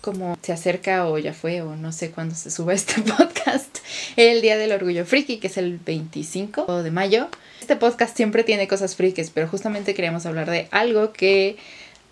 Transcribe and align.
como 0.00 0.38
se 0.42 0.52
acerca 0.52 1.06
o 1.06 1.18
ya 1.18 1.32
fue 1.32 1.62
o 1.62 1.76
no 1.76 1.92
sé 1.92 2.10
cuándo 2.10 2.34
se 2.34 2.50
suba 2.50 2.72
este 2.74 3.00
podcast, 3.18 3.78
el 4.16 4.40
Día 4.40 4.56
del 4.56 4.72
Orgullo 4.72 5.04
Friki, 5.04 5.38
que 5.38 5.48
es 5.48 5.56
el 5.56 5.78
25 5.78 6.82
de 6.82 6.90
mayo. 6.90 7.28
Este 7.60 7.76
podcast 7.76 8.16
siempre 8.16 8.44
tiene 8.44 8.68
cosas 8.68 8.96
frikis, 8.96 9.30
pero 9.30 9.46
justamente 9.46 9.94
queríamos 9.94 10.26
hablar 10.26 10.50
de 10.50 10.68
algo 10.70 11.12
que 11.12 11.56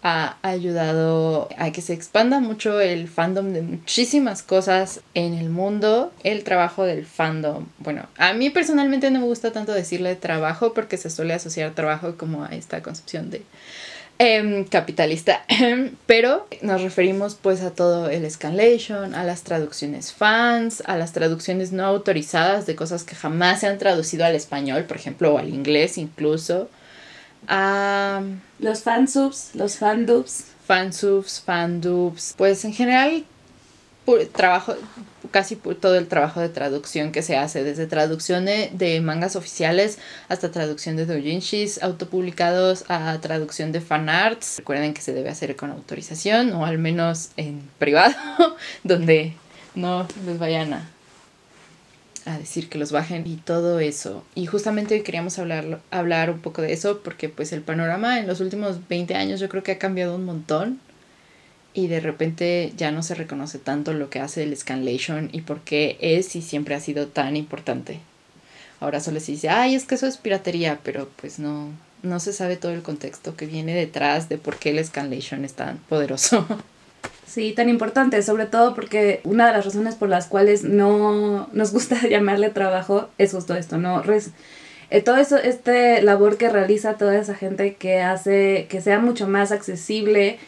ha 0.03 0.37
ayudado 0.43 1.49
a 1.59 1.73
que 1.73 1.83
se 1.83 1.93
expanda 1.93 2.39
mucho 2.39 2.81
el 2.81 3.09
fandom 3.09 3.53
de 3.53 3.63
muchísimas 3.63 4.43
cosas 4.43 5.01
en 5.15 5.35
el 5.35 5.49
mundo, 5.49 6.13
el 6.23 6.45
trabajo 6.45 6.85
del 6.85 7.05
fandom. 7.05 7.67
Bueno, 7.79 8.07
a 8.17 8.33
mí 8.33 8.51
personalmente 8.51 9.11
no 9.11 9.21
me 9.21 9.27
gusta 9.27 9.53
tanto 9.53 9.73
decirle 9.73 10.15
trabajo 10.15 10.73
porque 10.73 10.97
se 10.97 11.11
suele 11.11 11.35
asociar 11.35 11.75
trabajo 11.75 12.17
como 12.17 12.45
a 12.45 12.49
esta 12.49 12.81
concepción 12.83 13.31
de 13.31 13.43
Em, 14.21 14.65
capitalista, 14.65 15.45
pero 16.07 16.49
nos 16.63 16.83
referimos 16.83 17.37
pues 17.37 17.63
a 17.63 17.71
todo 17.71 18.11
el 18.11 18.29
scanlation, 18.29 19.15
a 19.15 19.23
las 19.23 19.45
traducciones 19.45 20.13
fans, 20.13 20.83
a 20.87 20.97
las 20.97 21.13
traducciones 21.13 21.71
no 21.71 21.85
autorizadas 21.85 22.67
de 22.67 22.75
cosas 22.75 23.05
que 23.05 23.15
jamás 23.15 23.61
se 23.61 23.69
han 23.69 23.79
traducido 23.79 24.25
al 24.25 24.35
español, 24.35 24.87
por 24.87 24.97
ejemplo, 24.97 25.35
o 25.35 25.39
al 25.39 25.51
inglés 25.51 25.99
incluso, 25.99 26.69
a 27.47 28.23
los 28.59 28.83
fansubs, 28.83 29.55
los 29.55 29.77
fandubs, 29.77 30.47
fansubs, 30.67 31.41
fandubs, 31.41 32.35
pues 32.37 32.65
en 32.65 32.73
general 32.73 33.25
trabajo, 34.33 34.75
casi 35.31 35.57
todo 35.57 35.97
el 35.97 36.09
trabajo 36.09 36.41
de 36.41 36.49
traducción 36.49 37.13
que 37.13 37.23
se 37.23 37.37
hace, 37.37 37.65
desde 37.65 37.87
traducción 37.87 38.45
de, 38.45 39.01
mangas 39.03 39.37
oficiales 39.37 39.99
hasta 40.29 40.51
traducción 40.51 40.97
de 40.97 41.07
doujinshis 41.07 41.83
autopublicados 41.83 42.85
a 42.89 43.19
traducción 43.21 43.73
de 43.73 43.81
fanarts. 43.81 44.59
Recuerden 44.59 44.95
que 44.95 45.01
se 45.01 45.13
debe 45.13 45.31
hacer 45.31 45.57
con 45.57 45.71
autorización 45.71 46.53
o 46.53 46.65
al 46.65 46.79
menos 46.79 47.31
en 47.37 47.63
privado, 47.79 48.15
donde 48.85 49.35
no 49.75 50.07
les 50.27 50.39
vayan 50.39 50.73
a, 50.73 50.89
a 52.27 52.39
decir 52.39 52.69
que 52.69 52.79
los 52.79 52.93
bajen 52.93 53.27
y 53.27 53.37
todo 53.37 53.81
eso. 53.81 54.25
Y 54.35 54.47
justamente 54.47 54.95
hoy 54.95 55.03
queríamos 55.03 55.39
hablar, 55.39 55.81
hablar 55.91 56.31
un 56.31 56.41
poco 56.41 56.63
de 56.63 56.73
eso 56.73 57.01
porque 57.03 57.29
pues 57.29 57.53
el 57.53 57.63
panorama 57.63 58.19
en 58.19 58.27
los 58.27 58.41
últimos 58.41 58.89
20 58.89 59.15
años 59.15 59.41
yo 59.41 59.49
creo 59.49 59.63
que 59.63 59.73
ha 59.73 59.79
cambiado 59.79 60.15
un 60.15 60.25
montón 60.25 60.81
y 61.79 61.87
de 61.87 62.01
repente 62.01 62.73
ya 62.77 62.91
no 62.91 63.05
se 63.05 63.15
reconoce 63.15 63.61
tanto 63.61 63.93
lo 63.93 64.11
que 64.11 64.19
hace 64.19 64.43
el 64.43 64.57
scanlation 64.57 65.29
y 65.31 65.43
por 65.43 65.61
qué 65.61 65.97
es 66.01 66.35
y 66.35 66.43
siempre 66.43 66.75
ha 66.75 66.81
sido 66.81 67.07
tan 67.07 67.37
importante. 67.37 68.01
Ahora 68.81 68.99
solo 68.99 69.21
se 69.21 69.31
dice, 69.31 69.49
ay, 69.49 69.77
es 69.77 69.85
que 69.85 69.95
eso 69.95 70.09
es 70.09 70.17
piratería, 70.17 70.81
pero 70.83 71.09
pues 71.21 71.39
no, 71.39 71.69
no 72.03 72.19
se 72.19 72.33
sabe 72.33 72.57
todo 72.57 72.73
el 72.73 72.83
contexto 72.83 73.37
que 73.37 73.47
viene 73.47 73.77
detrás 73.77 74.29
de 74.29 74.39
por 74.39 74.57
qué 74.57 74.71
el 74.71 74.85
scanlation 74.85 75.45
es 75.45 75.55
tan 75.55 75.79
poderoso. 75.89 76.47
Sí, 77.29 77.53
tan 77.53 77.69
importante, 77.69 78.23
sobre 78.23 78.47
todo 78.47 78.75
porque 78.75 79.21
una 79.23 79.49
de 79.49 79.53
las 79.53 79.67
razones 79.67 79.97
por 79.97 80.09
las 80.09 80.29
cuales 80.29 80.65
no 80.65 81.47
nos 81.53 81.73
gusta 81.73 82.01
llamarle 82.09 82.49
trabajo 82.49 83.11
es 83.19 83.33
justo 83.33 83.55
esto, 83.55 83.77
¿no? 83.77 84.03
Eh, 84.91 85.03
todo 85.03 85.19
eso, 85.19 85.37
este 85.37 86.01
labor 86.01 86.39
que 86.39 86.49
realiza 86.49 86.95
toda 86.95 87.19
esa 87.19 87.35
gente 87.35 87.75
que 87.75 88.01
hace 88.01 88.67
que 88.71 88.81
sea 88.81 88.99
mucho 88.99 89.29
más 89.29 89.53
accesible 89.53 90.39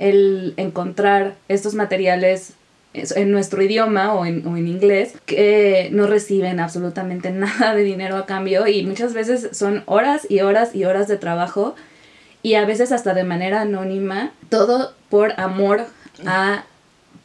el 0.00 0.54
encontrar 0.56 1.36
estos 1.48 1.74
materiales 1.74 2.54
en 2.92 3.30
nuestro 3.30 3.62
idioma 3.62 4.14
o 4.14 4.26
en, 4.26 4.44
o 4.48 4.56
en, 4.56 4.66
inglés 4.66 5.14
que 5.24 5.90
no 5.92 6.08
reciben 6.08 6.58
absolutamente 6.58 7.30
nada 7.30 7.74
de 7.74 7.84
dinero 7.84 8.16
a 8.16 8.26
cambio 8.26 8.66
y 8.66 8.84
muchas 8.84 9.14
veces 9.14 9.56
son 9.56 9.84
horas 9.86 10.26
y 10.28 10.40
horas 10.40 10.74
y 10.74 10.84
horas 10.84 11.06
de 11.06 11.16
trabajo 11.16 11.76
y 12.42 12.54
a 12.54 12.64
veces 12.64 12.90
hasta 12.90 13.14
de 13.14 13.22
manera 13.22 13.60
anónima, 13.60 14.32
todo 14.48 14.94
por 15.08 15.38
amor 15.38 15.84
a 16.26 16.64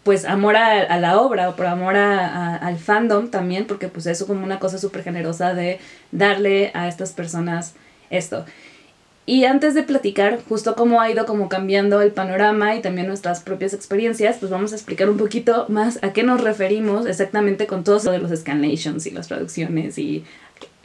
pues 0.03 0.25
amor 0.25 0.56
a, 0.56 1.00
la 1.00 1.19
obra 1.19 1.50
o 1.50 1.56
por 1.56 1.66
amor 1.66 1.96
a, 1.96 2.57
al 2.57 2.78
fandom 2.78 3.31
también, 3.31 3.66
porque 3.66 3.88
pues 3.88 4.06
eso 4.06 4.28
como 4.28 4.44
una 4.44 4.59
cosa 4.59 4.78
súper 4.78 5.02
generosa 5.02 5.56
de 5.56 5.80
darle 6.12 6.69
a 6.75 6.88
estas 6.88 7.12
personas 7.12 7.74
esto. 8.12 8.46
Y 9.28 9.46
antes 9.46 9.74
de 9.74 9.81
platicar 9.81 10.40
justo 10.47 10.75
cómo 10.75 11.02
ha 11.02 11.09
ido 11.09 11.25
como 11.25 11.50
cambiando 11.50 12.02
el 12.02 12.12
panorama 12.12 12.75
y 12.75 12.81
también 12.81 13.08
nuestras 13.08 13.41
propias 13.41 13.74
experiencias, 13.74 14.38
pues 14.40 14.52
vamos 14.52 14.72
a 14.72 14.75
explicar 14.75 15.09
un 15.09 15.18
poquito 15.18 15.66
más 15.68 15.97
a 16.03 16.13
qué 16.13 16.22
nos 16.22 16.41
referimos 16.41 17.08
exactamente 17.08 17.66
con 17.66 17.84
todo 17.84 17.97
eso 17.97 18.12
de 18.12 18.19
los 18.19 18.38
scanlations 18.38 19.08
y 19.08 19.12
las 19.12 19.28
traducciones 19.28 19.97
y 19.97 20.24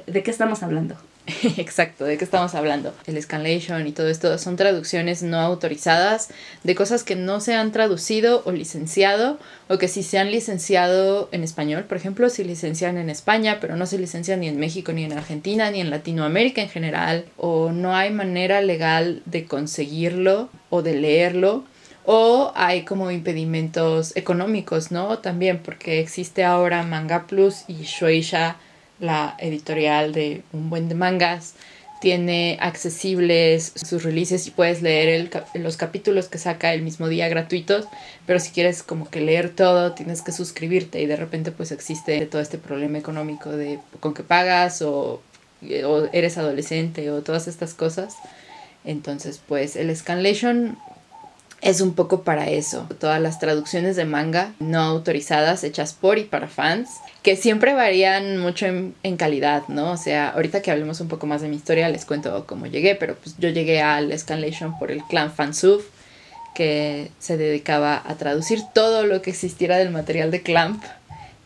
de 0.06 0.23
qué 0.23 0.31
estamos 0.31 0.62
hablando. 0.62 0.97
Exacto, 1.57 2.05
¿de 2.05 2.19
qué 2.19 2.25
estamos 2.25 2.55
hablando? 2.55 2.95
El 3.07 3.21
scanlation 3.21 3.87
y 3.87 3.93
todo 3.93 4.09
esto 4.09 4.37
son 4.39 4.57
traducciones 4.57 5.23
no 5.23 5.39
autorizadas 5.39 6.29
de 6.65 6.75
cosas 6.75 7.05
que 7.05 7.17
no 7.17 7.41
se 7.41 7.55
han 7.55 7.73
traducido 7.73 8.43
o 8.45 8.53
licenciado 8.53 9.39
o 9.69 9.79
que 9.79 9.89
si 9.89 10.03
se 10.03 10.19
han 10.19 10.31
licenciado 10.31 11.29
en 11.33 11.45
español, 11.45 11.85
por 11.85 11.97
ejemplo, 11.97 12.29
si 12.31 12.45
licencian 12.45 12.97
en 12.97 13.11
España, 13.11 13.59
pero 13.61 13.77
no 13.77 13.87
se 13.87 13.99
licencian 13.99 14.41
ni 14.41 14.49
en 14.49 14.59
México, 14.59 14.93
ni 14.93 15.05
en 15.05 15.13
Argentina, 15.13 15.71
ni 15.71 15.81
en 15.81 15.91
Latinoamérica 15.91 16.63
en 16.63 16.69
general, 16.69 17.25
o 17.37 17.71
no 17.71 17.95
hay 17.95 18.11
manera 18.11 18.61
legal 18.61 19.23
de 19.27 19.45
conseguirlo 19.45 20.49
o 20.71 20.83
de 20.83 20.95
leerlo. 20.95 21.65
O 22.07 22.51
hay 22.57 22.85
como 22.85 23.11
impedimentos 23.11 24.17
económicos, 24.17 24.91
¿no? 24.91 25.19
También 25.19 25.61
porque 25.63 26.01
existe 26.01 26.45
ahora 26.45 26.83
Manga 26.83 27.27
Plus 27.27 27.65
y 27.69 27.83
Shueisha 27.83 28.57
la 29.00 29.34
editorial 29.38 30.12
de 30.12 30.43
un 30.53 30.71
buen 30.71 30.88
de 30.88 30.94
mangas. 30.94 31.55
Tiene 32.00 32.56
accesibles 32.61 33.72
sus 33.75 34.05
releases 34.05 34.47
y 34.47 34.53
puedes 34.53 34.81
leer 34.81 35.31
los 35.55 35.77
capítulos 35.77 36.28
que 36.28 36.38
saca 36.38 36.72
el 36.72 36.81
mismo 36.81 37.09
día 37.09 37.28
gratuitos, 37.28 37.87
pero 38.25 38.41
si 38.41 38.53
quieres 38.53 38.83
como 38.83 39.10
que 39.10 39.21
leer 39.21 39.50
todo 39.50 39.93
tienes 39.93 40.22
que 40.22 40.33
suscribirte 40.33 41.03
y 41.03 41.06
de 41.06 41.16
repente 41.16 41.53
pues 41.53 41.72
existe 41.72 42.25
todo 42.25 42.41
este 42.41 42.56
problema 42.56 42.97
económico 42.97 43.50
de 43.50 43.81
con 44.00 44.15
que 44.15 44.22
pagas 44.22 44.81
o, 44.81 45.21
o 45.84 46.09
eres 46.15 46.39
adolescente 46.39 47.10
o 47.10 47.21
todas 47.21 47.49
estas 47.49 47.75
cosas. 47.75 48.16
Entonces 48.87 49.39
pues 49.47 49.77
el 49.77 49.94
Scanlation 49.94 50.78
es 51.62 51.81
un 51.81 51.94
poco 51.94 52.22
para 52.22 52.48
eso. 52.48 52.87
Todas 52.98 53.21
las 53.21 53.38
traducciones 53.38 53.97
de 53.97 54.04
manga 54.04 54.54
no 54.59 54.81
autorizadas 54.81 55.62
hechas 55.65 55.93
por 55.93 56.19
y 56.19 56.25
para 56.25 56.48
fans, 56.48 56.88
que 57.22 57.37
siempre 57.37 57.75
varían 57.75 58.38
mucho 58.38 58.66
en, 58.66 59.16
calidad, 59.16 59.65
¿no? 59.69 59.93
O 59.93 59.97
sea, 59.97 60.31
ahorita 60.31 60.62
que 60.62 60.71
hablemos 60.71 61.00
un 61.00 61.09
poco 61.09 61.26
más 61.26 61.43
de 61.43 61.48
mi 61.48 61.56
historia, 61.56 61.88
les 61.88 62.04
cuento 62.04 62.47
cómo 62.47 62.66
llegué, 62.66 62.94
pero 62.94 63.16
pues 63.16 63.37
yo 63.38 63.50
llegué 63.50 63.82
al 63.82 64.16
Scanlation 64.19 64.78
por 64.78 64.91
el 64.91 65.03
clan 65.04 65.32
Fansuf, 65.32 65.84
que 66.54 67.10
se 67.19 67.37
dedicaba 67.37 68.03
a 68.06 68.15
traducir 68.16 68.62
todo 68.75 69.06
lo 69.06 69.22
que 69.22 69.31
existiera 69.31 69.77
del 69.77 69.91
material 69.91 70.31
de 70.31 70.42
Clamp, 70.42 70.82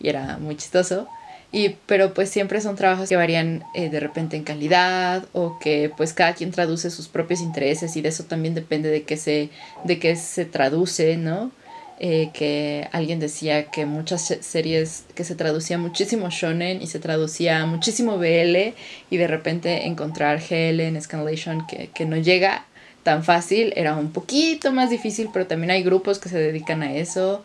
y 0.01 0.09
era 0.09 0.39
muy 0.39 0.57
chistoso. 0.57 1.09
Y, 1.55 1.77
pero 1.87 2.15
pues 2.15 2.31
siempre 2.31 2.61
son 2.61 2.75
trabajos 2.75 3.09
que 3.09 3.15
varían 3.15 3.63
eh, 3.77 3.89
de 3.89 4.01
repente 4.01 4.37
en 4.37 4.43
calidad 4.43 5.25
o 5.33 5.61
que 5.61 5.89
pues 5.97 6.13
cada 6.13 6.35
quien 6.35 6.51
traduce 6.51 6.91
sus 6.91 7.07
propios 7.07 7.41
intereses 7.41 7.95
y 7.97 8.03
de 8.03 8.09
eso 8.09 8.25
también 8.25 8.57
depende 8.57 8.89
de 8.89 9.05
qué 9.05 9.17
se, 9.17 9.51
de 9.85 10.01
qué 10.01 10.17
se 10.17 10.47
traduce, 10.47 11.17
¿no? 11.17 11.53
Eh, 12.01 12.31
que 12.35 12.89
alguien 12.91 13.21
decía 13.21 13.67
que 13.67 13.87
muchas 13.87 14.37
series 14.41 15.05
que 15.15 15.23
se 15.23 15.37
traducía 15.37 15.79
muchísimo 15.79 16.29
shonen 16.29 16.83
y 16.83 16.89
se 16.89 16.99
traducía 16.99 17.65
muchísimo 17.67 18.19
BL 18.19 18.75
y 19.11 19.17
de 19.17 19.27
repente 19.29 19.87
encontrar 19.87 20.41
GL 20.41 20.81
en 20.81 21.01
Scanlation 21.01 21.69
que, 21.69 21.89
que 21.95 22.05
no 22.05 22.17
llega 22.17 22.67
tan 23.05 23.23
fácil 23.23 23.73
era 23.77 23.95
un 23.95 24.11
poquito 24.11 24.73
más 24.73 24.91
difícil, 24.91 25.31
pero 25.33 25.47
también 25.47 25.71
hay 25.71 25.85
grupos 25.85 26.19
que 26.19 26.29
se 26.29 26.39
dedican 26.39 26.83
a 26.83 26.97
eso 26.97 27.45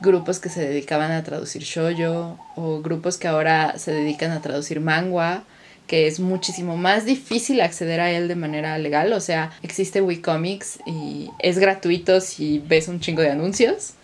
grupos 0.00 0.38
que 0.38 0.48
se 0.48 0.60
dedicaban 0.60 1.12
a 1.12 1.24
traducir 1.24 1.62
shoyo 1.62 2.38
o 2.54 2.80
grupos 2.80 3.16
que 3.16 3.28
ahora 3.28 3.78
se 3.78 3.92
dedican 3.92 4.30
a 4.30 4.42
traducir 4.42 4.80
manga 4.80 5.44
que 5.86 6.06
es 6.06 6.20
muchísimo 6.20 6.76
más 6.76 7.04
difícil 7.04 7.60
acceder 7.60 8.00
a 8.00 8.10
él 8.10 8.28
de 8.28 8.34
manera 8.34 8.76
legal, 8.78 9.12
o 9.12 9.20
sea, 9.20 9.52
existe 9.62 10.00
WeComics 10.00 10.80
y 10.84 11.30
es 11.38 11.58
gratuito 11.58 12.20
si 12.20 12.58
ves 12.58 12.88
un 12.88 13.00
chingo 13.00 13.22
de 13.22 13.30
anuncios, 13.30 13.94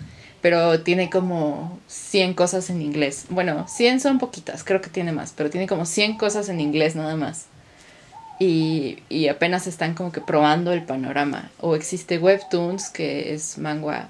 pero 0.40 0.80
tiene 0.80 1.10
como 1.10 1.78
100 1.88 2.34
cosas 2.34 2.70
en 2.70 2.82
inglés. 2.82 3.26
Bueno, 3.30 3.66
100 3.68 4.00
son 4.00 4.18
poquitas, 4.18 4.64
creo 4.64 4.80
que 4.80 4.90
tiene 4.90 5.12
más, 5.12 5.32
pero 5.36 5.50
tiene 5.50 5.66
como 5.66 5.86
100 5.86 6.18
cosas 6.18 6.48
en 6.48 6.60
inglés 6.60 6.96
nada 6.96 7.16
más. 7.16 7.46
Y, 8.38 8.98
y 9.08 9.28
apenas 9.28 9.68
están 9.68 9.94
como 9.94 10.10
que 10.10 10.20
probando 10.20 10.72
el 10.72 10.82
panorama. 10.82 11.50
O 11.60 11.76
existe 11.76 12.18
Webtoons, 12.18 12.90
que 12.90 13.34
es 13.34 13.56
manga 13.56 14.08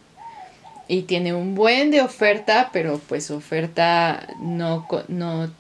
y 0.88 1.02
tiene 1.02 1.34
un 1.34 1.54
buen 1.54 1.90
de 1.90 2.00
oferta, 2.00 2.70
pero 2.72 3.00
pues 3.08 3.30
oferta 3.30 4.26
no, 4.40 4.86
no 5.08 5.50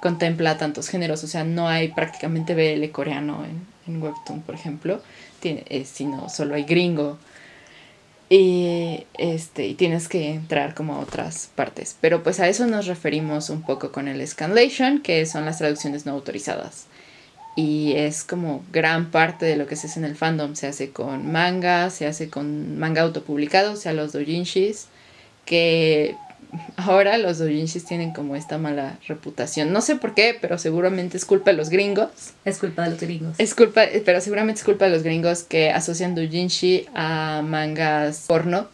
contempla 0.00 0.58
tantos 0.58 0.88
géneros, 0.88 1.24
o 1.24 1.26
sea, 1.26 1.44
no 1.44 1.68
hay 1.68 1.88
prácticamente 1.88 2.54
BL 2.54 2.90
coreano 2.90 3.44
en, 3.44 3.66
en 3.86 4.02
Webtoon, 4.02 4.42
por 4.42 4.54
ejemplo, 4.54 5.00
tiene, 5.40 5.64
eh, 5.68 5.84
sino 5.84 6.28
solo 6.28 6.54
hay 6.54 6.64
gringo. 6.64 7.18
Y, 8.30 9.06
este, 9.18 9.66
y 9.66 9.74
tienes 9.74 10.08
que 10.08 10.30
entrar 10.30 10.74
como 10.74 10.94
a 10.94 11.00
otras 11.00 11.50
partes. 11.54 11.96
Pero 12.00 12.22
pues 12.22 12.40
a 12.40 12.48
eso 12.48 12.66
nos 12.66 12.86
referimos 12.86 13.50
un 13.50 13.62
poco 13.62 13.92
con 13.92 14.08
el 14.08 14.26
scanlation, 14.26 15.02
que 15.02 15.24
son 15.26 15.44
las 15.44 15.58
traducciones 15.58 16.06
no 16.06 16.12
autorizadas. 16.12 16.86
Y 17.56 17.92
es 17.92 18.24
como 18.24 18.64
gran 18.72 19.10
parte 19.10 19.46
de 19.46 19.56
lo 19.56 19.66
que 19.66 19.76
se 19.76 19.86
hace 19.86 20.00
en 20.00 20.04
el 20.04 20.16
fandom. 20.16 20.56
Se 20.56 20.66
hace 20.66 20.90
con 20.90 21.30
manga, 21.30 21.90
se 21.90 22.06
hace 22.06 22.28
con 22.28 22.78
manga 22.78 23.02
autopublicado, 23.02 23.72
o 23.72 23.76
sea, 23.76 23.92
los 23.92 24.12
doujinshis, 24.12 24.88
que 25.44 26.16
ahora 26.76 27.18
los 27.18 27.38
doujinshis 27.38 27.84
tienen 27.84 28.12
como 28.12 28.36
esta 28.36 28.58
mala 28.58 28.98
reputación. 29.06 29.72
No 29.72 29.80
sé 29.80 29.96
por 29.96 30.14
qué, 30.14 30.36
pero 30.40 30.58
seguramente 30.58 31.16
es 31.16 31.24
culpa 31.24 31.52
de 31.52 31.56
los 31.56 31.70
gringos. 31.70 32.10
Es 32.44 32.58
culpa 32.58 32.82
de 32.82 32.90
los 32.90 33.00
gringos. 33.00 33.34
Es 33.38 33.54
culpa, 33.54 33.82
pero 34.04 34.20
seguramente 34.20 34.60
es 34.60 34.64
culpa 34.64 34.86
de 34.86 34.90
los 34.90 35.02
gringos 35.02 35.42
que 35.44 35.70
asocian 35.70 36.14
doujinshi 36.14 36.86
a 36.94 37.42
mangas 37.44 38.24
porno 38.26 38.68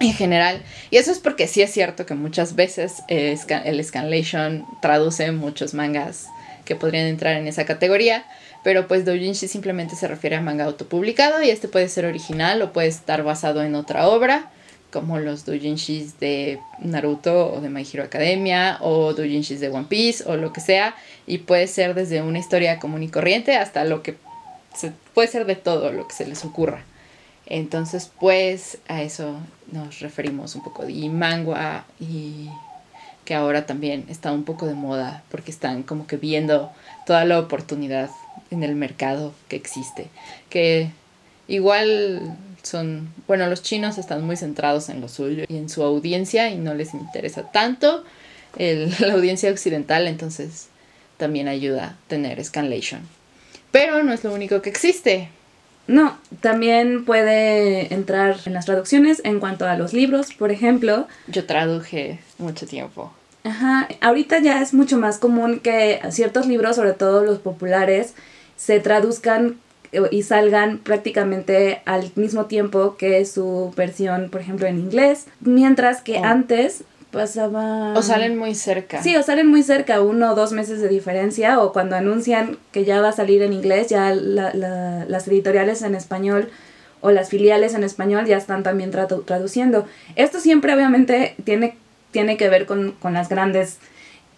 en 0.00 0.12
general. 0.12 0.62
Y 0.90 0.96
eso 0.96 1.10
es 1.10 1.18
porque 1.18 1.48
sí 1.48 1.62
es 1.62 1.72
cierto 1.72 2.06
que 2.06 2.14
muchas 2.14 2.54
veces 2.54 3.02
eh, 3.08 3.36
el 3.64 3.84
scanlation 3.84 4.66
traduce 4.80 5.32
muchos 5.32 5.74
mangas 5.74 6.26
que 6.68 6.76
podrían 6.76 7.06
entrar 7.06 7.36
en 7.36 7.48
esa 7.48 7.64
categoría. 7.64 8.26
Pero 8.62 8.86
pues 8.86 9.06
doujinshi 9.06 9.48
simplemente 9.48 9.96
se 9.96 10.06
refiere 10.06 10.36
a 10.36 10.42
manga 10.42 10.66
autopublicado 10.66 11.42
y 11.42 11.48
este 11.48 11.66
puede 11.66 11.88
ser 11.88 12.04
original 12.04 12.60
o 12.60 12.74
puede 12.74 12.88
estar 12.88 13.22
basado 13.22 13.62
en 13.62 13.74
otra 13.74 14.06
obra 14.06 14.50
como 14.90 15.18
los 15.18 15.44
doujinshis 15.44 16.18
de 16.18 16.60
Naruto 16.78 17.52
o 17.52 17.60
de 17.60 17.68
My 17.68 17.86
Hero 17.90 18.04
Academia 18.04 18.78
o 18.80 19.14
doujinshis 19.14 19.60
de 19.60 19.68
One 19.68 19.86
Piece 19.88 20.24
o 20.26 20.36
lo 20.36 20.52
que 20.52 20.60
sea 20.60 20.94
y 21.26 21.38
puede 21.38 21.66
ser 21.66 21.94
desde 21.94 22.22
una 22.22 22.38
historia 22.38 22.78
común 22.78 23.02
y 23.02 23.08
corriente 23.08 23.56
hasta 23.56 23.84
lo 23.84 24.02
que 24.02 24.16
puede 25.14 25.28
ser 25.28 25.46
de 25.46 25.56
todo 25.56 25.92
lo 25.92 26.06
que 26.06 26.14
se 26.14 26.26
les 26.26 26.44
ocurra. 26.44 26.84
Entonces, 27.46 28.10
pues 28.20 28.78
a 28.88 29.02
eso 29.02 29.38
nos 29.72 30.00
referimos 30.00 30.54
un 30.54 30.62
poco 30.62 30.88
y 30.88 31.08
manga 31.08 31.86
y 31.98 32.48
que 33.28 33.34
ahora 33.34 33.66
también 33.66 34.06
está 34.08 34.32
un 34.32 34.44
poco 34.44 34.66
de 34.66 34.72
moda 34.72 35.22
porque 35.30 35.50
están 35.50 35.82
como 35.82 36.06
que 36.06 36.16
viendo 36.16 36.72
toda 37.04 37.26
la 37.26 37.38
oportunidad 37.38 38.08
en 38.50 38.62
el 38.62 38.74
mercado 38.74 39.34
que 39.48 39.56
existe, 39.56 40.06
que 40.48 40.92
igual 41.46 42.38
son, 42.62 43.12
bueno, 43.26 43.46
los 43.46 43.62
chinos 43.62 43.98
están 43.98 44.24
muy 44.24 44.38
centrados 44.38 44.88
en 44.88 45.02
lo 45.02 45.08
suyo 45.08 45.44
y 45.46 45.58
en 45.58 45.68
su 45.68 45.82
audiencia 45.82 46.48
y 46.48 46.56
no 46.56 46.72
les 46.72 46.94
interesa 46.94 47.52
tanto 47.52 48.02
el, 48.56 48.94
la 49.00 49.12
audiencia 49.12 49.50
occidental, 49.50 50.08
entonces 50.08 50.68
también 51.18 51.48
ayuda 51.48 51.84
a 51.84 51.96
tener 52.08 52.42
scanlation. 52.42 53.02
Pero 53.72 54.02
no 54.04 54.14
es 54.14 54.24
lo 54.24 54.32
único 54.32 54.62
que 54.62 54.70
existe. 54.70 55.28
No, 55.86 56.18
también 56.40 57.04
puede 57.04 57.92
entrar 57.92 58.38
en 58.46 58.54
las 58.54 58.64
traducciones 58.64 59.20
en 59.22 59.38
cuanto 59.38 59.66
a 59.66 59.76
los 59.76 59.92
libros, 59.92 60.32
por 60.32 60.50
ejemplo. 60.50 61.06
Yo 61.26 61.44
traduje 61.44 62.20
mucho 62.38 62.66
tiempo. 62.66 63.12
Ajá, 63.48 63.88
ahorita 64.00 64.38
ya 64.40 64.60
es 64.62 64.74
mucho 64.74 64.98
más 64.98 65.18
común 65.18 65.60
que 65.60 66.00
ciertos 66.10 66.46
libros, 66.46 66.76
sobre 66.76 66.92
todo 66.92 67.24
los 67.24 67.38
populares, 67.38 68.14
se 68.56 68.80
traduzcan 68.80 69.56
y 70.10 70.22
salgan 70.22 70.78
prácticamente 70.78 71.80
al 71.86 72.10
mismo 72.14 72.44
tiempo 72.44 72.96
que 72.98 73.24
su 73.24 73.72
versión, 73.76 74.28
por 74.30 74.40
ejemplo, 74.42 74.66
en 74.66 74.78
inglés, 74.78 75.26
mientras 75.40 76.02
que 76.02 76.18
Oh. 76.18 76.24
antes 76.24 76.84
pasaba... 77.10 77.94
O 77.94 78.02
salen 78.02 78.36
muy 78.36 78.54
cerca. 78.54 79.02
Sí, 79.02 79.16
o 79.16 79.22
salen 79.22 79.46
muy 79.46 79.62
cerca, 79.62 80.02
uno 80.02 80.32
o 80.32 80.34
dos 80.34 80.52
meses 80.52 80.82
de 80.82 80.88
diferencia, 80.88 81.58
o 81.60 81.72
cuando 81.72 81.96
anuncian 81.96 82.58
que 82.70 82.84
ya 82.84 83.00
va 83.00 83.08
a 83.08 83.12
salir 83.12 83.40
en 83.42 83.54
inglés, 83.54 83.88
ya 83.88 84.12
la- 84.14 84.52
la- 84.52 85.06
las 85.08 85.26
editoriales 85.26 85.80
en 85.80 85.94
español 85.94 86.50
o 87.00 87.10
las 87.10 87.30
filiales 87.30 87.72
en 87.74 87.82
español 87.84 88.26
ya 88.26 88.36
están 88.36 88.62
también 88.62 88.92
tradu- 88.92 89.24
traduciendo. 89.24 89.86
Esto 90.16 90.38
siempre 90.40 90.74
obviamente 90.74 91.34
tiene, 91.44 91.78
tiene 92.10 92.36
que 92.36 92.48
ver 92.48 92.66
con, 92.66 92.92
con 92.92 93.12
las 93.14 93.28
grandes 93.28 93.78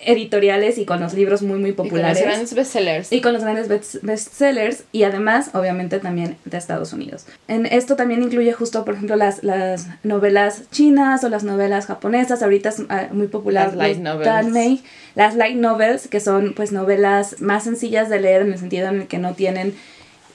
editoriales 0.02 0.78
y 0.78 0.86
con 0.86 0.98
los 0.98 1.12
libros 1.12 1.42
muy 1.42 1.58
muy 1.58 1.70
Y 1.70 1.72
con 1.74 1.84
los 1.86 1.92
populares. 1.92 2.22
grandes 2.22 2.54
bestsellers. 2.54 3.12
Y 3.12 3.20
con 3.20 3.34
los 3.34 3.42
grandes 3.42 3.68
best- 3.68 4.00
bestsellers 4.00 4.84
y 4.92 5.02
además, 5.02 5.50
obviamente, 5.52 5.98
también 5.98 6.36
de 6.46 6.56
Estados 6.56 6.94
Unidos. 6.94 7.26
En 7.48 7.66
esto 7.66 7.96
también 7.96 8.22
incluye 8.22 8.50
justo, 8.54 8.84
por 8.86 8.94
ejemplo, 8.94 9.16
las, 9.16 9.44
las 9.44 9.88
novelas 10.02 10.62
chinas 10.70 11.22
o 11.22 11.28
las 11.28 11.44
novelas 11.44 11.84
japonesas. 11.84 12.42
Ahorita 12.42 12.70
es 12.70 12.82
ah, 12.88 13.08
muy 13.12 13.26
popular 13.26 13.68
Las 13.68 13.76
light 13.76 13.98
novels. 13.98 14.80
las 15.14 15.34
light 15.36 15.56
novels, 15.56 16.08
que 16.08 16.20
son 16.20 16.54
pues 16.54 16.72
novelas 16.72 17.40
más 17.42 17.64
sencillas 17.64 18.08
de 18.08 18.20
leer 18.20 18.40
en 18.42 18.52
el 18.52 18.58
sentido 18.58 18.88
en 18.88 19.02
el 19.02 19.06
que 19.06 19.18
no 19.18 19.34
tienen 19.34 19.74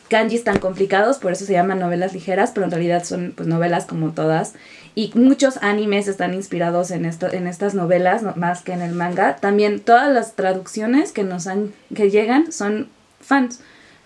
kanjis 0.10 0.44
tan 0.44 0.60
complicados, 0.60 1.18
por 1.18 1.32
eso 1.32 1.46
se 1.46 1.54
llaman 1.54 1.80
novelas 1.80 2.14
ligeras, 2.14 2.52
pero 2.54 2.66
en 2.66 2.72
realidad 2.72 3.04
son 3.04 3.34
pues 3.36 3.48
novelas 3.48 3.86
como 3.86 4.12
todas. 4.12 4.54
Y 4.94 5.12
muchos 5.16 5.58
animes 5.62 6.08
están 6.08 6.34
inspirados 6.34 6.92
en 6.92 7.06
esto, 7.06 7.32
en 7.32 7.48
estas 7.48 7.74
novelas, 7.74 8.24
no- 8.24 8.34
más 8.36 8.62
que 8.62 8.72
en 8.74 8.82
el 8.82 8.94
manga. 8.94 9.36
También 9.38 9.80
todas 9.80 10.12
las 10.14 10.34
traducciones 10.36 11.12
que 11.12 11.24
nos 11.24 11.48
han, 11.48 11.74
que 11.94 12.10
llegan 12.10 12.52
son 12.52 12.88
fans, 13.20 13.60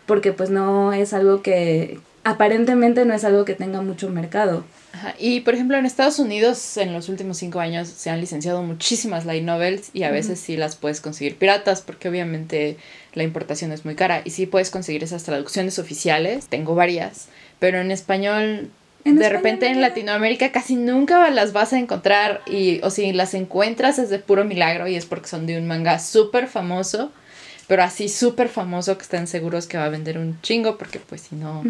porque 0.06 0.34
pues 0.34 0.50
no 0.50 0.94
es 0.94 1.14
algo 1.14 1.42
que, 1.42 2.00
aparentemente 2.24 3.06
no 3.06 3.14
es 3.14 3.24
algo 3.24 3.46
que 3.46 3.54
tenga 3.54 3.82
mucho 3.82 4.10
mercado. 4.10 4.64
Ajá, 4.92 5.14
Y 5.20 5.42
por 5.42 5.54
ejemplo, 5.54 5.78
en 5.78 5.86
Estados 5.86 6.18
Unidos 6.18 6.78
en 6.78 6.94
los 6.94 7.10
últimos 7.10 7.38
cinco 7.38 7.60
años 7.60 7.88
se 7.88 8.10
han 8.10 8.20
licenciado 8.20 8.64
muchísimas 8.64 9.26
light 9.26 9.44
novels 9.44 9.92
y 9.94 10.04
a 10.04 10.12
veces 10.12 10.40
sí 10.40 10.58
las 10.58 10.76
puedes 10.76 11.00
conseguir 11.00 11.38
piratas 11.38 11.82
porque 11.82 12.10
obviamente 12.10 12.78
la 13.14 13.24
importación 13.24 13.72
es 13.72 13.86
muy 13.86 13.96
cara 13.96 14.22
y 14.26 14.32
sí 14.32 14.48
puedes 14.48 14.72
conseguir 14.72 15.04
esas 15.04 15.24
traducciones 15.24 15.78
oficiales. 15.78 16.48
Tengo 16.48 16.74
varias, 16.74 17.28
pero 17.60 17.80
en 17.80 17.92
español 17.92 18.72
En 19.04 19.20
de 19.20 19.28
español 19.28 19.30
repente 19.30 19.68
en 19.68 19.76
no. 19.76 19.82
Latinoamérica 19.82 20.52
casi 20.52 20.76
nunca 20.76 21.30
las 21.30 21.54
vas 21.54 21.72
a 21.74 21.80
encontrar 21.80 22.42
y 22.48 22.82
o 22.84 22.90
si 22.90 23.14
las 23.14 23.36
encuentras 23.36 24.00
es 24.00 24.10
de 24.10 24.18
puro 24.20 24.44
milagro 24.44 24.88
y 24.88 24.96
es 24.96 25.06
porque 25.06 25.28
son 25.28 25.46
de 25.46 25.58
un 25.60 25.68
manga 25.68 26.00
súper 26.00 26.48
famoso. 26.48 27.12
Pero 27.70 27.84
así 27.84 28.10
súper 28.10 28.50
famoso 28.50 28.98
que 28.98 29.04
estén 29.04 29.28
seguros 29.28 29.68
que 29.68 29.78
va 29.78 29.86
a 29.86 29.90
vender 29.90 30.18
un 30.18 30.42
chingo 30.42 30.76
porque 30.80 31.00
pues 31.00 31.22
si 31.22 31.36
no, 31.36 31.64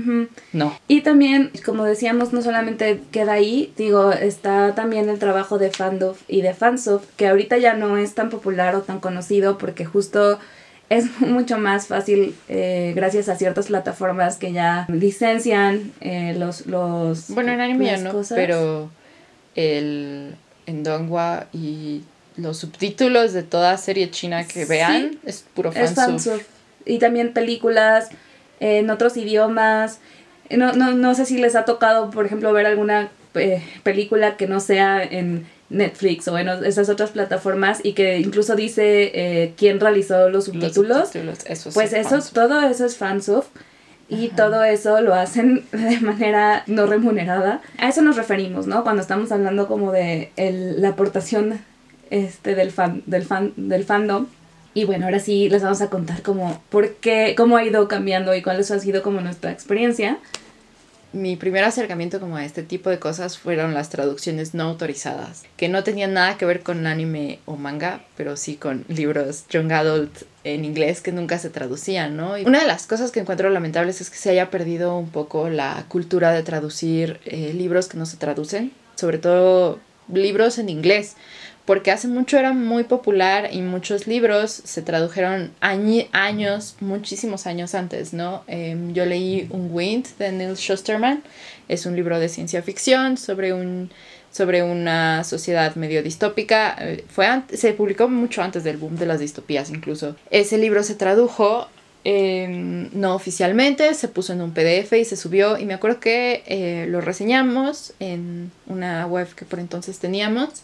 no. 0.54 0.74
Y 0.88 1.02
también, 1.02 1.52
como 1.66 1.84
decíamos, 1.84 2.32
no 2.32 2.42
solamente 2.42 3.02
queda 3.12 3.34
ahí, 3.34 3.74
digo, 3.76 4.14
está 4.14 4.74
también 4.76 5.10
el 5.10 5.20
trabajo 5.20 5.58
de 5.58 5.72
Fandom 5.72 6.16
y 6.30 6.42
de 6.42 6.54
Fansoft, 6.54 7.06
que 7.18 7.28
ahorita 7.28 7.58
ya 7.58 7.74
no 7.74 7.98
es 7.98 8.16
tan 8.16 8.30
popular 8.30 8.76
o 8.76 8.82
tan 8.82 9.02
conocido 9.02 9.58
porque 9.58 9.84
justo 9.84 10.40
es 10.90 11.06
mucho 11.20 11.58
más 11.58 11.88
fácil 11.88 12.34
eh, 12.48 12.94
gracias 12.96 13.28
a 13.28 13.36
ciertas 13.36 13.68
plataformas 13.68 14.38
que 14.38 14.54
ya 14.54 14.86
licencian 14.88 15.92
eh, 16.00 16.34
los, 16.38 16.66
los... 16.66 17.30
Bueno, 17.30 17.52
en 17.52 17.60
anime 17.60 17.88
ya 17.88 17.98
no, 17.98 18.14
cosas. 18.14 18.38
pero 18.38 18.90
el 19.56 20.34
en 20.66 20.84
Donghua 20.84 21.48
y 21.52 22.04
los 22.40 22.58
subtítulos 22.58 23.34
de 23.34 23.44
toda 23.44 23.78
serie 23.78 24.10
china 24.12 24.46
que 24.48 24.64
Sí. 24.64 24.70
vean 24.70 25.20
es 25.26 25.46
puro 25.54 25.72
Es 25.74 25.94
fansub. 25.94 26.42
Y 26.86 27.00
también 27.00 27.34
películas 27.34 28.10
en 28.60 28.90
otros 28.90 29.18
idiomas. 29.18 30.00
No, 30.50 30.74
no, 30.74 30.92
no 30.94 31.14
sé 31.16 31.26
si 31.26 31.38
les 31.38 31.56
ha 31.56 31.66
tocado, 31.66 32.10
por 32.10 32.26
ejemplo, 32.26 32.52
ver 32.54 32.66
alguna 32.66 33.10
eh, 33.36 33.62
película 33.84 34.38
que 34.38 34.48
no 34.48 34.60
sea 34.60 35.04
en 35.04 35.46
Netflix 35.70 36.28
o 36.28 36.38
en 36.40 36.50
esas 36.66 36.90
otras 36.90 37.12
plataformas 37.12 37.80
y 37.84 37.94
que 37.94 38.18
incluso 38.18 38.56
dice 38.56 39.12
eh, 39.14 39.54
quién 39.56 39.80
realizó 39.80 40.30
los 40.30 40.48
Los 40.48 40.74
subtítulos. 40.74 41.10
eso 41.46 41.70
pues 41.76 41.94
es 41.94 42.08
eso, 42.12 42.20
todo 42.34 42.62
eso 42.68 42.86
es 42.86 42.98
fansub. 42.98 43.44
Y 44.12 44.26
Ajá. 44.30 44.36
todo 44.38 44.64
eso 44.64 45.00
lo 45.02 45.14
hacen 45.14 45.64
de 45.72 46.00
manera 46.00 46.64
no 46.66 46.88
remunerada. 46.88 47.62
A 47.78 47.90
eso 47.90 48.02
nos 48.02 48.16
referimos, 48.16 48.66
¿no? 48.66 48.82
Cuando 48.82 49.04
estamos 49.04 49.32
hablando 49.32 49.68
como 49.68 49.92
de 49.92 50.32
el- 50.36 50.82
la 50.82 50.90
aportación 50.90 51.60
este, 52.10 52.56
del, 52.56 52.72
fan, 52.72 53.04
del, 53.06 53.24
fan, 53.24 53.54
del 53.56 53.84
fandom. 53.84 54.28
Y 54.74 54.86
bueno, 54.86 55.06
ahora 55.06 55.20
sí 55.20 55.50
les 55.50 55.64
vamos 55.64 55.82
a 55.82 55.90
contar 55.90 56.22
como 56.22 56.62
por 56.70 56.96
qué, 56.96 57.34
cómo 57.36 57.58
ha 57.58 57.64
ido 57.64 57.88
cambiando 57.88 58.36
y 58.36 58.42
cuál 58.42 58.60
ha 58.60 58.64
sido 58.64 59.02
como 59.02 59.20
nuestra 59.22 59.52
experiencia. 59.52 60.20
Mi 61.12 61.36
primer 61.36 61.64
acercamiento 61.64 62.20
como 62.20 62.38
a 62.38 62.46
este 62.46 62.62
tipo 62.62 62.92
de 62.92 63.00
cosas 63.00 63.40
fueron 63.40 63.74
las 63.74 63.90
traducciones 63.90 64.54
no 64.54 64.66
autorizadas, 64.66 65.44
que 65.58 65.68
no 65.68 65.84
tenían 65.84 66.14
nada 66.14 66.38
que 66.38 66.46
ver 66.46 66.62
con 66.62 66.86
anime 66.86 67.40
o 67.46 67.56
manga, 67.56 68.02
pero 68.16 68.38
sí 68.38 68.58
con 68.58 68.86
libros 68.90 69.46
young 69.50 69.72
adult 69.72 70.16
en 70.44 70.66
inglés 70.66 71.02
que 71.02 71.12
nunca 71.12 71.40
se 71.40 71.50
traducían, 71.50 72.16
¿no? 72.16 72.38
Y 72.38 72.46
una 72.46 72.62
de 72.62 72.68
las 72.68 72.86
cosas 72.86 73.10
que 73.10 73.20
encuentro 73.20 73.50
lamentables 73.50 74.02
es 74.02 74.12
que 74.12 74.18
se 74.18 74.30
haya 74.30 74.52
perdido 74.52 74.96
un 75.00 75.10
poco 75.10 75.50
la 75.50 75.84
cultura 75.88 76.32
de 76.32 76.44
traducir 76.44 77.20
eh, 77.26 77.54
libros 77.56 77.88
que 77.88 77.98
no 77.98 78.06
se 78.06 78.18
traducen, 78.18 78.72
sobre 78.94 79.18
todo 79.18 79.80
libros 80.14 80.60
en 80.60 80.70
inglés, 80.70 81.16
porque 81.70 81.92
hace 81.92 82.08
mucho 82.08 82.40
era 82.40 82.52
muy 82.52 82.84
popular 82.84 83.50
y 83.52 83.62
muchos 83.62 84.08
libros 84.08 84.50
se 84.50 84.82
tradujeron 84.82 85.52
años, 85.62 86.76
muchísimos 86.80 87.46
años 87.46 87.76
antes, 87.76 88.12
¿no? 88.12 88.44
Em, 88.48 88.92
yo 88.96 89.06
leí 89.06 89.48
Un 89.52 89.70
Wind 89.72 90.08
de 90.18 90.32
Neil 90.32 90.56
Shusterman, 90.56 91.22
es 91.68 91.86
un 91.86 91.96
libro 91.96 92.20
de 92.20 92.28
ciencia 92.28 92.64
ficción 92.64 93.18
sobre 93.18 93.54
un 93.54 93.92
sobre 94.32 94.64
una 94.64 95.24
sociedad 95.24 95.76
medio 95.76 96.02
distópica. 96.02 96.76
Eh, 96.80 97.06
fue 97.08 97.28
se 97.54 97.74
publicó 97.74 98.10
mucho 98.10 98.42
antes 98.42 98.64
del 98.64 98.78
boom 98.78 98.96
de 98.96 99.06
las 99.06 99.20
distopías 99.20 99.70
incluso. 99.70 100.16
Ese 100.32 100.58
libro 100.58 100.82
se 100.82 100.96
tradujo 100.96 101.68
em, 102.04 102.90
no 102.94 103.14
oficialmente, 103.14 103.94
se 103.94 104.08
puso 104.08 104.34
en 104.34 104.42
un 104.42 104.56
PDF 104.56 104.94
y 104.94 105.06
se 105.06 105.16
subió 105.16 105.60
y 105.60 105.66
me 105.66 105.76
acuerdo 105.76 106.00
que 106.00 106.42
eh, 106.48 106.88
lo 106.90 107.00
reseñamos 107.00 107.94
en 108.00 108.52
una 108.66 109.06
web 109.06 109.28
que 109.36 109.46
por 109.46 109.60
entonces 109.60 110.00
teníamos 110.00 110.64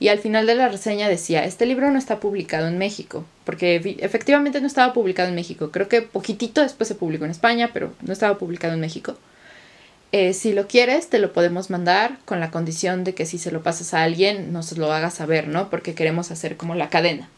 y 0.00 0.08
al 0.08 0.18
final 0.18 0.46
de 0.46 0.54
la 0.54 0.68
reseña 0.68 1.08
decía, 1.08 1.44
este 1.44 1.66
libro 1.66 1.90
no 1.90 1.98
está 1.98 2.20
publicado 2.20 2.68
en 2.68 2.78
México, 2.78 3.24
porque 3.44 3.96
efectivamente 3.98 4.60
no 4.60 4.66
estaba 4.66 4.92
publicado 4.92 5.28
en 5.28 5.34
México, 5.34 5.70
creo 5.70 5.88
que 5.88 6.02
poquitito 6.02 6.60
después 6.62 6.86
se 6.88 6.94
publicó 6.94 7.24
en 7.24 7.30
España, 7.30 7.70
pero 7.72 7.92
no 8.02 8.12
estaba 8.12 8.38
publicado 8.38 8.74
en 8.74 8.80
México. 8.80 9.16
Eh, 10.10 10.32
si 10.32 10.52
lo 10.54 10.66
quieres, 10.68 11.10
te 11.10 11.18
lo 11.18 11.32
podemos 11.32 11.68
mandar 11.68 12.18
con 12.24 12.40
la 12.40 12.50
condición 12.50 13.04
de 13.04 13.14
que 13.14 13.26
si 13.26 13.38
se 13.38 13.50
lo 13.50 13.62
pasas 13.62 13.92
a 13.92 14.02
alguien, 14.02 14.52
nos 14.52 14.76
lo 14.78 14.90
haga 14.92 15.10
saber, 15.10 15.48
¿no? 15.48 15.68
Porque 15.68 15.94
queremos 15.94 16.30
hacer 16.30 16.56
como 16.56 16.74
la 16.74 16.88
cadena. 16.88 17.28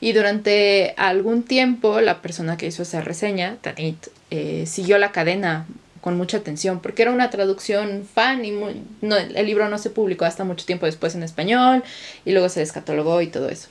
Y 0.00 0.12
durante 0.12 0.94
algún 0.96 1.42
tiempo, 1.42 2.00
la 2.00 2.22
persona 2.22 2.56
que 2.56 2.66
hizo 2.66 2.82
esa 2.82 3.00
reseña, 3.00 3.56
Tanit, 3.62 4.08
eh, 4.30 4.64
siguió 4.66 4.98
la 4.98 5.10
cadena 5.12 5.66
con 6.04 6.18
mucha 6.18 6.36
atención, 6.36 6.80
porque 6.80 7.00
era 7.00 7.12
una 7.12 7.30
traducción 7.30 8.04
fan 8.04 8.44
y 8.44 8.50
no, 8.50 9.16
el 9.16 9.46
libro 9.46 9.70
no 9.70 9.78
se 9.78 9.88
publicó 9.88 10.26
hasta 10.26 10.44
mucho 10.44 10.66
tiempo 10.66 10.84
después 10.84 11.14
en 11.14 11.22
español 11.22 11.82
y 12.26 12.32
luego 12.32 12.50
se 12.50 12.60
descatalogó 12.60 13.22
y 13.22 13.28
todo 13.28 13.48
eso. 13.48 13.70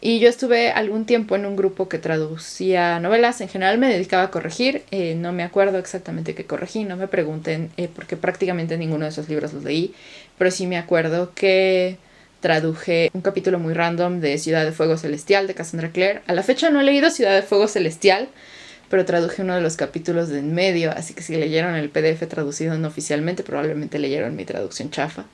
Y 0.00 0.18
yo 0.18 0.30
estuve 0.30 0.70
algún 0.70 1.04
tiempo 1.04 1.36
en 1.36 1.44
un 1.44 1.56
grupo 1.56 1.90
que 1.90 1.98
traducía 1.98 2.98
novelas. 3.00 3.42
En 3.42 3.50
general 3.50 3.76
me 3.76 3.92
dedicaba 3.92 4.22
a 4.22 4.30
corregir. 4.30 4.82
Eh, 4.92 5.14
no 5.14 5.32
me 5.32 5.42
acuerdo 5.42 5.76
exactamente 5.76 6.34
qué 6.34 6.46
corregí. 6.46 6.84
No 6.84 6.96
me 6.96 7.06
pregunten 7.06 7.70
eh, 7.76 7.90
porque 7.94 8.16
prácticamente 8.16 8.78
ninguno 8.78 9.04
de 9.04 9.10
esos 9.10 9.28
libros 9.28 9.52
los 9.52 9.64
leí. 9.64 9.94
Pero 10.38 10.50
sí 10.50 10.66
me 10.66 10.78
acuerdo 10.78 11.32
que 11.34 11.98
traduje 12.40 13.10
un 13.12 13.20
capítulo 13.20 13.58
muy 13.58 13.74
random 13.74 14.20
de 14.20 14.38
Ciudad 14.38 14.64
de 14.64 14.72
Fuego 14.72 14.96
Celestial 14.96 15.46
de 15.46 15.54
Cassandra 15.54 15.90
Clare. 15.90 16.22
A 16.26 16.32
la 16.32 16.42
fecha 16.42 16.70
no 16.70 16.80
he 16.80 16.84
leído 16.84 17.10
Ciudad 17.10 17.34
de 17.34 17.42
Fuego 17.42 17.68
Celestial, 17.68 18.28
pero 18.94 19.04
traduje 19.04 19.42
uno 19.42 19.56
de 19.56 19.60
los 19.60 19.76
capítulos 19.76 20.28
de 20.28 20.38
en 20.38 20.54
medio. 20.54 20.92
Así 20.92 21.14
que 21.14 21.22
si 21.24 21.34
leyeron 21.34 21.74
el 21.74 21.90
PDF 21.90 22.28
traducido 22.28 22.78
no 22.78 22.86
oficialmente, 22.86 23.42
probablemente 23.42 23.98
leyeron 23.98 24.36
mi 24.36 24.44
traducción 24.44 24.92
chafa. 24.92 25.24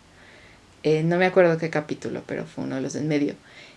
Eh, 0.83 1.03
no 1.03 1.19
me 1.19 1.27
acuerdo 1.27 1.59
qué 1.59 1.69
capítulo, 1.69 2.23
pero 2.25 2.47
fue 2.47 2.65
uno 2.65 2.77
de 2.77 2.81
los 2.81 2.95
de 2.95 3.01
en 3.01 3.09
medio. 3.09 3.35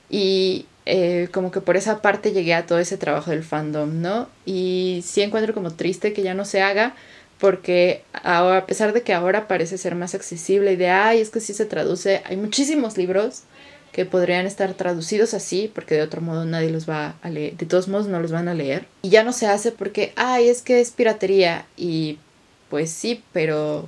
Y 0.09 0.67
eh, 0.85 1.27
como 1.33 1.51
que 1.51 1.59
por 1.59 1.75
esa 1.75 2.01
parte 2.01 2.31
llegué 2.31 2.53
a 2.53 2.65
todo 2.65 2.79
ese 2.79 2.95
trabajo 2.95 3.31
del 3.31 3.43
fandom, 3.43 4.01
¿no? 4.01 4.29
Y 4.45 5.03
sí 5.05 5.21
encuentro 5.21 5.53
como 5.53 5.73
triste 5.73 6.13
que 6.13 6.23
ya 6.23 6.33
no 6.33 6.45
se 6.45 6.61
haga 6.61 6.95
porque 7.37 8.03
a 8.13 8.63
pesar 8.65 8.93
de 8.93 9.01
que 9.01 9.13
ahora 9.13 9.49
parece 9.49 9.77
ser 9.77 9.95
más 9.95 10.15
accesible 10.15 10.71
y 10.71 10.75
de, 10.77 10.91
ay, 10.91 11.19
es 11.19 11.29
que 11.29 11.41
sí 11.41 11.53
se 11.53 11.65
traduce, 11.65 12.21
hay 12.23 12.37
muchísimos 12.37 12.97
libros 12.97 13.43
que 13.93 14.05
podrían 14.05 14.47
estar 14.47 14.73
traducidos 14.73 15.33
así, 15.33 15.71
porque 15.73 15.95
de 15.95 16.01
otro 16.01 16.19
modo 16.19 16.45
nadie 16.45 16.71
los 16.71 16.89
va 16.89 17.15
a 17.21 17.29
leer, 17.29 17.55
de 17.55 17.67
todos 17.67 17.87
modos 17.87 18.07
no 18.07 18.19
los 18.19 18.31
van 18.31 18.47
a 18.47 18.55
leer. 18.55 18.87
Y 19.03 19.09
ya 19.09 19.23
no 19.23 19.31
se 19.31 19.47
hace 19.47 19.71
porque, 19.71 20.11
ay, 20.15 20.49
es 20.49 20.61
que 20.63 20.81
es 20.81 20.91
piratería. 20.91 21.65
Y 21.77 22.17
pues 22.69 22.89
sí, 22.89 23.23
pero 23.31 23.87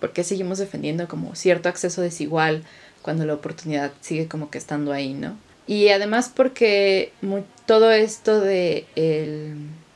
¿por 0.00 0.12
qué 0.12 0.24
seguimos 0.24 0.58
defendiendo 0.58 1.06
como 1.06 1.36
cierto 1.36 1.68
acceso 1.68 2.02
desigual 2.02 2.64
cuando 3.00 3.24
la 3.24 3.34
oportunidad 3.34 3.92
sigue 4.00 4.26
como 4.26 4.50
que 4.50 4.58
estando 4.58 4.92
ahí, 4.92 5.14
¿no? 5.14 5.36
Y 5.68 5.90
además 5.90 6.32
porque 6.34 7.12
todo 7.66 7.92
esto 7.92 8.40
de 8.40 8.86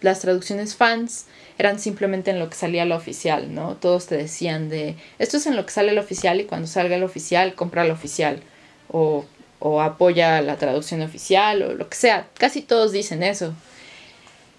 las 0.01 0.21
traducciones 0.21 0.77
fans 0.77 1.27
eran 1.59 1.81
simplemente 1.81 2.31
en 2.31 2.39
lo 2.39 2.49
que 2.49 2.57
salía 2.57 2.85
lo 2.85 2.95
oficial, 2.95 3.55
¿no? 3.55 3.75
Todos 3.77 4.07
te 4.07 4.17
decían 4.17 4.69
de, 4.69 4.97
esto 5.19 5.37
es 5.39 5.47
en 5.47 5.57
lo 5.57 5.67
que 5.67 5.73
sale 5.73 5.91
el 5.91 5.99
oficial 5.99 6.41
y 6.41 6.45
cuando 6.45 6.69
salga 6.69 6.97
el 6.97 7.03
oficial, 7.03 7.55
compra 7.55 7.85
el 7.85 7.91
oficial. 7.91 8.43
O, 8.93 9.25
o 9.59 9.81
apoya 9.81 10.43
la 10.43 10.57
traducción 10.57 11.03
oficial 11.03 11.63
o 11.63 11.75
lo 11.75 11.89
que 11.89 11.97
sea. 11.97 12.29
Casi 12.39 12.63
todos 12.63 12.93
dicen 12.93 13.23
eso. 13.23 13.55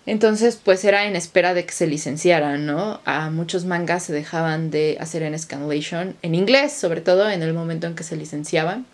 Entonces, 0.05 0.59
pues 0.61 0.83
era 0.83 1.05
en 1.05 1.15
espera 1.15 1.53
de 1.53 1.65
que 1.65 1.71
se 1.71 1.87
licenciaran, 1.87 2.65
¿no? 2.65 2.99
A 3.05 3.29
muchos 3.29 3.63
mangas 3.63 4.03
se 4.03 4.13
dejaban 4.13 4.69
de 4.69 4.97
hacer 4.99 5.23
en 5.23 5.37
Scanlation, 5.37 6.15
en 6.21 6.35
inglés, 6.35 6.73
sobre 6.73 6.99
todo 6.99 7.29
en 7.29 7.41
el 7.41 7.53
momento 7.53 7.87
en 7.87 7.95
que 7.95 8.03
se 8.03 8.17
licenciaban. 8.17 8.85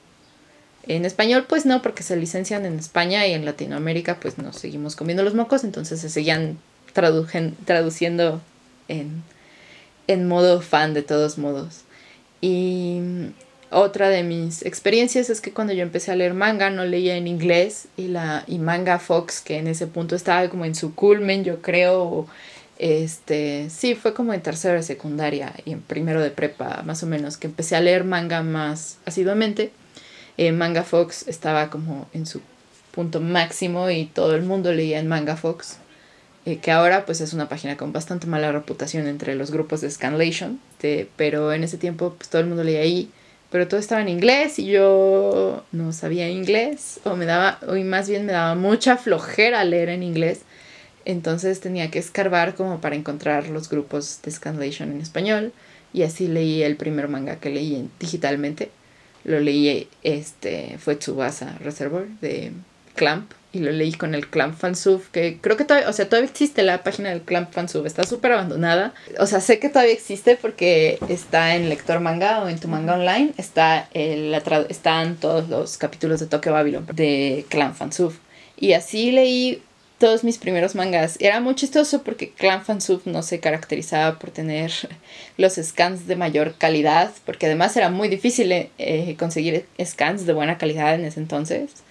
En 0.85 1.05
español, 1.05 1.45
pues 1.49 1.65
no, 1.65 1.81
porque 1.81 2.03
se 2.03 2.15
licencian 2.15 2.65
en 2.65 2.77
España 2.77 3.25
y 3.25 3.33
en 3.33 3.43
Latinoamérica, 3.45 4.19
pues 4.19 4.37
nos 4.37 4.57
seguimos 4.57 4.95
comiendo 4.95 5.23
los 5.23 5.33
mocos, 5.33 5.63
entonces 5.63 5.99
se 5.99 6.09
seguían 6.09 6.59
traduciendo 6.93 8.41
en, 8.87 9.23
en 10.07 10.27
modo 10.27 10.61
fan 10.61 10.93
de 10.93 11.01
todos 11.01 11.39
modos. 11.39 11.81
Y 12.41 12.99
otra 13.71 14.09
de 14.09 14.23
mis 14.23 14.63
experiencias 14.65 15.29
es 15.29 15.41
que 15.41 15.51
cuando 15.51 15.73
yo 15.73 15.83
empecé 15.83 16.11
a 16.11 16.15
leer 16.15 16.33
manga 16.33 16.69
no 16.69 16.85
leía 16.85 17.17
en 17.17 17.27
inglés 17.27 17.87
y 17.97 18.07
la 18.07 18.43
y 18.47 18.57
manga 18.57 18.99
Fox 18.99 19.41
que 19.41 19.57
en 19.57 19.67
ese 19.67 19.87
punto 19.87 20.15
estaba 20.15 20.49
como 20.49 20.65
en 20.65 20.75
su 20.75 20.95
culmen 20.95 21.43
yo 21.43 21.61
creo 21.61 22.27
este 22.79 23.69
sí 23.69 23.93
fue 23.93 24.13
como 24.13 24.33
en 24.33 24.41
tercero 24.41 24.75
de 24.75 24.83
secundaria 24.83 25.53
y 25.65 25.73
en 25.73 25.81
primero 25.81 26.21
de 26.21 26.31
prepa 26.31 26.81
más 26.83 27.03
o 27.03 27.07
menos 27.07 27.37
que 27.37 27.47
empecé 27.47 27.75
a 27.75 27.81
leer 27.81 28.03
manga 28.03 28.41
más 28.41 28.97
asiduamente. 29.05 29.71
Eh, 30.39 30.53
Manga 30.53 30.83
Fox 30.83 31.27
estaba 31.27 31.69
como 31.69 32.07
en 32.13 32.25
su 32.25 32.39
punto 32.91 33.19
máximo 33.19 33.89
y 33.89 34.05
todo 34.05 34.35
el 34.35 34.43
mundo 34.43 34.71
leía 34.71 34.97
en 34.97 35.09
Manga 35.09 35.35
Fox, 35.35 35.79
eh, 36.45 36.59
que 36.59 36.71
ahora 36.71 37.05
pues 37.05 37.19
es 37.19 37.33
una 37.33 37.49
página 37.49 37.75
con 37.75 37.91
bastante 37.91 38.25
mala 38.25 38.53
reputación 38.53 39.07
entre 39.07 39.35
los 39.35 39.51
grupos 39.51 39.81
de 39.81 39.91
Scanlation, 39.91 40.61
pero 41.17 41.51
en 41.51 41.65
ese 41.65 41.77
tiempo 41.77 42.15
pues 42.17 42.29
todo 42.29 42.41
el 42.41 42.47
mundo 42.47 42.63
leía 42.63 42.79
ahí, 42.79 43.11
pero 43.51 43.67
todo 43.67 43.79
estaba 43.79 44.01
en 44.01 44.09
inglés 44.09 44.59
y 44.59 44.67
yo 44.67 45.63
no 45.71 45.91
sabía 45.91 46.29
inglés 46.29 46.99
o 47.03 47.15
me 47.15 47.25
daba, 47.25 47.59
o 47.67 47.75
más 47.83 48.09
bien 48.09 48.25
me 48.25 48.33
daba 48.33 48.55
mucha 48.55 48.97
flojera 48.97 49.63
leer 49.63 49.89
en 49.89 50.03
inglés. 50.03 50.41
Entonces 51.05 51.59
tenía 51.59 51.89
que 51.89 51.99
escarbar 51.99 52.55
como 52.55 52.81
para 52.81 52.95
encontrar 52.95 53.49
los 53.49 53.69
grupos 53.69 54.19
de 54.23 54.31
Scanlation 54.31 54.91
en 54.91 55.01
español 55.01 55.53
y 55.93 56.03
así 56.03 56.27
leí 56.27 56.61
el 56.61 56.75
primer 56.75 57.07
manga 57.07 57.37
que 57.37 57.49
leí 57.49 57.89
digitalmente 57.99 58.69
lo 59.23 59.39
leí, 59.39 59.87
este, 60.03 60.77
fue 60.79 60.95
Tsubasa 60.95 61.57
Reservoir 61.59 62.07
de 62.21 62.53
Clamp 62.95 63.31
y 63.51 63.59
lo 63.59 63.71
leí 63.71 63.93
con 63.93 64.13
el 64.13 64.27
Clamp 64.29 64.55
Fansub, 64.55 65.01
que 65.11 65.39
creo 65.41 65.57
que 65.57 65.65
todavía, 65.65 65.89
o 65.89 65.93
sea, 65.93 66.07
todavía 66.07 66.29
existe 66.29 66.61
la 66.61 66.83
página 66.83 67.09
del 67.09 67.21
Clamp 67.21 67.51
Fansub, 67.51 67.85
está 67.85 68.03
súper 68.03 68.33
abandonada. 68.33 68.93
O 69.17 69.25
sea, 69.25 69.41
sé 69.41 69.59
que 69.59 69.69
todavía 69.69 69.93
existe 69.93 70.35
porque 70.35 70.99
está 71.09 71.55
en 71.55 71.69
Lector 71.69 71.99
Manga 71.99 72.43
o 72.43 72.49
en 72.49 72.59
tu 72.59 72.67
manga 72.67 72.93
online, 72.93 73.33
está 73.37 73.89
el, 73.93 74.35
están 74.69 75.15
todos 75.15 75.49
los 75.49 75.77
capítulos 75.77 76.19
de 76.19 76.27
Tokyo 76.27 76.53
Babylon 76.53 76.85
de 76.93 77.45
Clamp 77.49 77.75
Fansub. 77.75 78.13
Y 78.55 78.73
así 78.73 79.11
leí 79.11 79.63
todos 79.99 80.23
mis 80.23 80.37
primeros 80.37 80.75
mangas. 80.75 81.17
Era 81.19 81.39
muy 81.41 81.53
chistoso 81.55 82.01
porque 82.03 82.31
Clan 82.31 82.63
Fansub 82.63 83.01
no 83.05 83.21
se 83.21 83.39
caracterizaba 83.39 84.17
por 84.17 84.31
tener 84.31 84.71
los 85.37 85.55
scans 85.55 86.07
de 86.07 86.15
mayor 86.15 86.55
calidad, 86.57 87.11
porque 87.25 87.45
además 87.45 87.75
era 87.77 87.89
muy 87.89 88.07
difícil 88.07 88.51
eh, 88.51 89.15
conseguir 89.19 89.65
scans 89.83 90.25
de 90.25 90.33
buena 90.33 90.57
calidad 90.57 90.95
en 90.95 91.05
ese 91.05 91.19
entonces. 91.19 91.83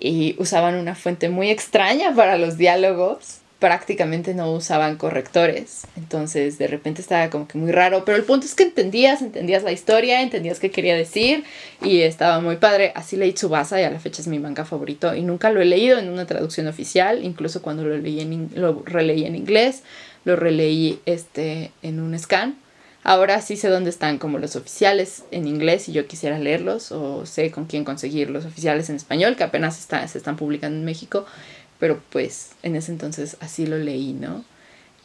Y 0.00 0.34
usaban 0.38 0.74
una 0.74 0.94
fuente 0.94 1.28
muy 1.28 1.50
extraña 1.50 2.14
para 2.14 2.38
los 2.38 2.56
diálogos 2.56 3.40
prácticamente 3.60 4.34
no 4.34 4.50
usaban 4.52 4.96
correctores. 4.96 5.86
Entonces 5.96 6.58
de 6.58 6.66
repente 6.66 7.02
estaba 7.02 7.30
como 7.30 7.46
que 7.46 7.58
muy 7.58 7.70
raro. 7.70 8.04
Pero 8.04 8.16
el 8.16 8.24
punto 8.24 8.46
es 8.46 8.54
que 8.54 8.64
entendías, 8.64 9.22
entendías 9.22 9.62
la 9.62 9.70
historia, 9.70 10.22
entendías 10.22 10.58
qué 10.58 10.70
quería 10.70 10.96
decir. 10.96 11.44
Y 11.82 12.00
estaba 12.00 12.40
muy 12.40 12.56
padre. 12.56 12.92
Así 12.96 13.16
leí 13.16 13.32
Tsubasa 13.32 13.80
y 13.80 13.84
a 13.84 13.90
la 13.90 14.00
fecha 14.00 14.22
es 14.22 14.28
mi 14.28 14.40
manga 14.40 14.64
favorito. 14.64 15.14
Y 15.14 15.22
nunca 15.22 15.50
lo 15.50 15.60
he 15.60 15.66
leído 15.66 15.98
en 15.98 16.08
una 16.08 16.26
traducción 16.26 16.66
oficial. 16.66 17.22
Incluso 17.22 17.62
cuando 17.62 17.84
lo, 17.84 17.96
leí 17.96 18.20
en, 18.20 18.50
lo 18.54 18.82
releí 18.84 19.26
en 19.26 19.36
inglés, 19.36 19.82
lo 20.24 20.36
releí 20.36 20.98
este, 21.04 21.70
en 21.82 22.00
un 22.00 22.18
scan. 22.18 22.56
Ahora 23.02 23.40
sí 23.40 23.56
sé 23.56 23.68
dónde 23.68 23.90
están 23.90 24.18
como 24.18 24.38
los 24.38 24.56
oficiales 24.56 25.24
en 25.30 25.46
inglés 25.46 25.88
y 25.88 25.92
yo 25.92 26.06
quisiera 26.06 26.38
leerlos 26.38 26.92
o 26.92 27.24
sé 27.24 27.50
con 27.50 27.64
quién 27.64 27.84
conseguir 27.84 28.28
los 28.28 28.44
oficiales 28.44 28.90
en 28.90 28.96
español 28.96 29.36
que 29.36 29.44
apenas 29.44 29.78
está, 29.78 30.06
se 30.06 30.18
están 30.18 30.36
publicando 30.36 30.78
en 30.78 30.84
México 30.84 31.24
pero 31.80 32.00
pues 32.10 32.52
en 32.62 32.76
ese 32.76 32.92
entonces 32.92 33.36
así 33.40 33.66
lo 33.66 33.78
leí, 33.78 34.12
¿no? 34.12 34.44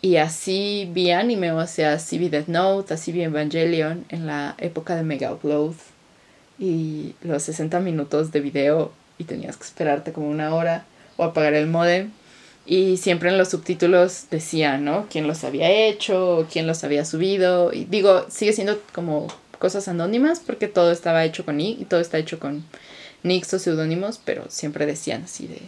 Y 0.01 0.17
así 0.17 0.87
vi 0.93 1.09
anime, 1.09 1.51
o 1.53 1.65
sea, 1.65 1.93
así 1.93 2.19
vi 2.19 2.29
Death 2.29 2.47
Note, 2.47 2.93
así 2.93 3.11
vi 3.11 3.23
Evangelion 3.23 4.05
en 4.09 4.27
la 4.27 4.55
época 4.59 4.95
de 4.95 5.01
Mega 5.01 5.33
Upload 5.33 5.73
y 6.59 7.15
los 7.21 7.41
60 7.43 7.79
minutos 7.79 8.31
de 8.31 8.41
video 8.41 8.91
y 9.17 9.23
tenías 9.23 9.57
que 9.57 9.63
esperarte 9.63 10.11
como 10.11 10.29
una 10.29 10.53
hora 10.53 10.85
o 11.17 11.23
apagar 11.23 11.53
el 11.55 11.67
modem. 11.67 12.11
Y 12.65 12.97
siempre 12.97 13.29
en 13.29 13.37
los 13.37 13.49
subtítulos 13.49 14.25
decía, 14.31 14.77
¿no? 14.77 15.07
Quién 15.09 15.27
los 15.27 15.43
había 15.43 15.69
hecho, 15.69 16.47
quién 16.51 16.65
los 16.65 16.83
había 16.83 17.05
subido. 17.05 17.71
Y 17.71 17.85
digo, 17.85 18.25
sigue 18.29 18.53
siendo 18.53 18.81
como 18.93 19.27
cosas 19.59 19.87
anónimas 19.87 20.39
porque 20.39 20.67
todo 20.67 20.91
estaba 20.91 21.25
hecho 21.25 21.45
con 21.45 21.57
nick 21.57 21.81
y 21.81 21.85
todo 21.85 21.99
está 21.99 22.17
hecho 22.17 22.39
con 22.39 22.65
nicks 23.23 23.53
o 23.53 23.59
seudónimos, 23.59 24.19
pero 24.23 24.45
siempre 24.49 24.85
decían 24.85 25.23
así 25.23 25.47
de 25.47 25.61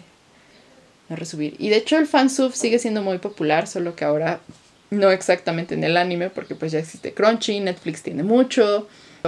resubir. 1.16 1.56
Y 1.60 1.70
de 1.70 1.78
hecho 1.78 1.98
el 1.98 2.08
fansub 2.08 2.54
sigue 2.54 2.80
siendo 2.80 3.02
muy 3.02 3.18
popular, 3.20 3.68
solo 3.68 3.96
que 3.96 4.06
ahora 4.06 4.40
no 4.90 5.12
exactamente 5.12 5.76
en 5.76 5.84
el 5.84 5.98
anime, 5.98 6.30
porque 6.30 6.56
pues 6.56 6.72
ya 6.72 6.80
existe 6.80 7.14
Crunchy, 7.14 7.60
Netflix 7.60 8.04
tiene 8.04 8.24
mucho, 8.24 8.88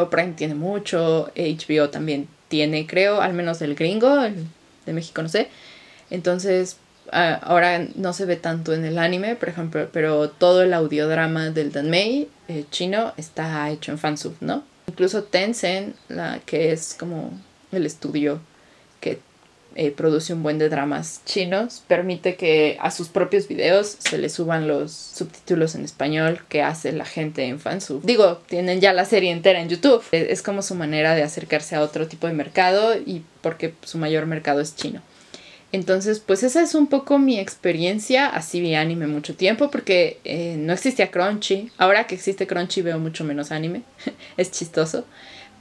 Prime 0.09 0.33
tiene 0.33 0.55
mucho, 0.55 1.31
HBO 1.35 1.89
también 1.89 2.27
tiene, 2.47 2.87
creo, 2.87 3.21
al 3.21 3.33
menos 3.33 3.61
el 3.61 3.75
gringo, 3.75 4.23
el 4.23 4.35
de 4.85 4.93
México 4.93 5.21
no 5.21 5.29
sé. 5.29 5.49
Entonces, 6.09 6.77
ahora 7.11 7.85
no 7.95 8.13
se 8.13 8.25
ve 8.25 8.35
tanto 8.35 8.73
en 8.73 8.85
el 8.85 8.97
anime, 8.97 9.35
por 9.35 9.49
ejemplo, 9.49 9.87
pero 9.91 10.29
todo 10.29 10.63
el 10.63 10.73
audiodrama 10.73 11.49
del 11.49 11.71
Danmei 11.71 12.29
eh, 12.47 12.65
chino 12.71 13.13
está 13.17 13.69
hecho 13.69 13.91
en 13.91 13.97
fansub, 13.97 14.35
¿no? 14.41 14.63
Incluso 14.87 15.23
Tencent, 15.23 15.95
la 16.07 16.39
que 16.45 16.71
es 16.71 16.95
como 16.97 17.31
el 17.71 17.85
estudio 17.85 18.39
que 19.01 19.19
eh, 19.75 19.91
produce 19.91 20.33
un 20.33 20.41
buen 20.41 20.57
de 20.57 20.67
dramas 20.67 21.21
chinos, 21.25 21.83
permite 21.87 22.35
que 22.35 22.77
a 22.81 22.89
sus 22.89 23.07
propios 23.07 23.47
videos 23.47 23.97
se 23.99 24.17
le 24.17 24.29
suban 24.29 24.67
los 24.67 24.91
subtítulos 24.91 25.75
en 25.75 25.85
español 25.85 26.41
que 26.49 26.63
hace 26.63 26.91
la 26.91 27.05
gente 27.05 27.45
en 27.45 27.59
fansub. 27.59 28.01
Digo, 28.03 28.41
tienen 28.47 28.81
ya 28.81 28.93
la 28.93 29.05
serie 29.05 29.31
entera 29.31 29.61
en 29.61 29.69
YouTube. 29.69 30.03
Es 30.11 30.41
como 30.41 30.63
su 30.63 30.73
manera 30.73 31.13
de 31.13 31.21
acercarse 31.21 31.75
a 31.75 31.81
otro 31.81 32.07
tipo 32.07 32.25
de 32.25 32.33
mercado 32.33 32.95
y 32.95 33.23
porque 33.41 33.75
su 33.83 33.99
mayor 33.99 34.25
mercado 34.25 34.59
es 34.59 34.75
chino. 34.75 35.01
Entonces, 35.71 36.19
pues 36.19 36.43
esa 36.43 36.61
es 36.61 36.73
un 36.73 36.87
poco 36.87 37.19
mi 37.19 37.39
experiencia. 37.39 38.27
Así 38.27 38.59
vi 38.59 38.75
anime 38.75 39.07
mucho 39.07 39.35
tiempo 39.35 39.69
porque 39.69 40.19
eh, 40.23 40.55
no 40.57 40.73
existía 40.73 41.11
Crunchy. 41.11 41.71
Ahora 41.77 42.07
que 42.07 42.15
existe 42.15 42.47
Crunchy 42.47 42.81
veo 42.81 42.99
mucho 42.99 43.23
menos 43.23 43.51
anime. 43.51 43.83
es 44.37 44.51
chistoso. 44.51 45.05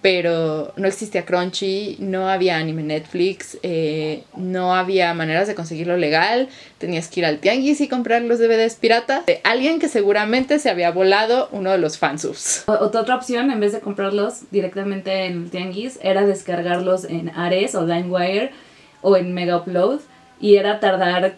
Pero 0.00 0.72
no 0.76 0.86
existía 0.86 1.26
Crunchy, 1.26 1.96
no 1.98 2.28
había 2.28 2.56
anime 2.56 2.84
Netflix, 2.84 3.58
eh, 3.64 4.22
no 4.36 4.76
había 4.76 5.12
maneras 5.12 5.48
de 5.48 5.56
conseguirlo 5.56 5.96
legal. 5.96 6.48
Tenías 6.78 7.08
que 7.08 7.18
ir 7.18 7.26
al 7.26 7.40
tianguis 7.40 7.80
y 7.80 7.88
comprar 7.88 8.22
los 8.22 8.38
DVDs 8.38 8.76
pirata. 8.76 9.24
De 9.26 9.40
alguien 9.42 9.80
que 9.80 9.88
seguramente 9.88 10.60
se 10.60 10.70
había 10.70 10.92
volado 10.92 11.48
uno 11.50 11.72
de 11.72 11.78
los 11.78 11.98
fansubs. 11.98 12.62
Otra 12.68 13.16
opción, 13.16 13.50
en 13.50 13.58
vez 13.58 13.72
de 13.72 13.80
comprarlos 13.80 14.48
directamente 14.52 15.24
en 15.24 15.42
el 15.42 15.50
tianguis, 15.50 15.98
era 16.00 16.24
descargarlos 16.24 17.04
en 17.04 17.30
Ares 17.30 17.74
o 17.74 17.84
LimeWire 17.84 18.52
o 19.02 19.16
en 19.16 19.32
Mega 19.34 19.56
Upload 19.56 20.00
y 20.40 20.56
era 20.56 20.80
tardar, 20.80 21.36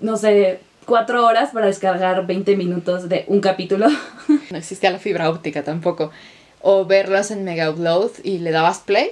no 0.00 0.16
sé, 0.16 0.60
cuatro 0.86 1.26
horas 1.26 1.50
para 1.50 1.66
descargar 1.66 2.26
20 2.26 2.56
minutos 2.56 3.08
de 3.08 3.24
un 3.28 3.40
capítulo. 3.40 3.88
No 4.50 4.58
existía 4.58 4.92
la 4.92 5.00
fibra 5.00 5.28
óptica 5.28 5.64
tampoco. 5.64 6.12
O 6.62 6.84
verlos 6.84 7.32
en 7.32 7.42
Mega 7.42 7.68
Upload 7.68 8.12
y 8.22 8.38
le 8.38 8.52
dabas 8.52 8.78
play, 8.78 9.10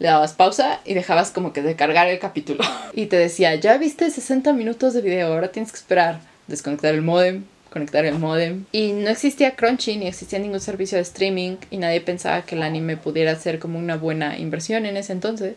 le 0.00 0.08
dabas 0.08 0.32
pausa 0.32 0.80
y 0.84 0.94
dejabas 0.94 1.30
como 1.30 1.52
que 1.52 1.62
de 1.62 1.76
cargar 1.76 2.08
el 2.08 2.18
capítulo. 2.18 2.64
Y 2.92 3.06
te 3.06 3.16
decía, 3.16 3.54
ya 3.54 3.78
viste 3.78 4.10
60 4.10 4.52
minutos 4.52 4.92
de 4.92 5.00
video, 5.00 5.32
ahora 5.32 5.52
tienes 5.52 5.70
que 5.70 5.78
esperar, 5.78 6.20
desconectar 6.48 6.94
el 6.94 7.02
modem, 7.02 7.44
conectar 7.72 8.04
el 8.04 8.18
modem. 8.18 8.64
Y 8.72 8.92
no 8.92 9.08
existía 9.08 9.54
Crunchy 9.54 9.96
ni 9.96 10.06
existía 10.06 10.40
ningún 10.40 10.60
servicio 10.60 10.96
de 10.96 11.02
streaming 11.02 11.56
y 11.70 11.78
nadie 11.78 12.00
pensaba 12.00 12.42
que 12.42 12.56
el 12.56 12.62
anime 12.62 12.96
pudiera 12.96 13.34
ser 13.36 13.58
como 13.58 13.78
una 13.78 13.96
buena 13.96 14.38
inversión 14.38 14.84
en 14.84 14.96
ese 14.96 15.12
entonces. 15.12 15.54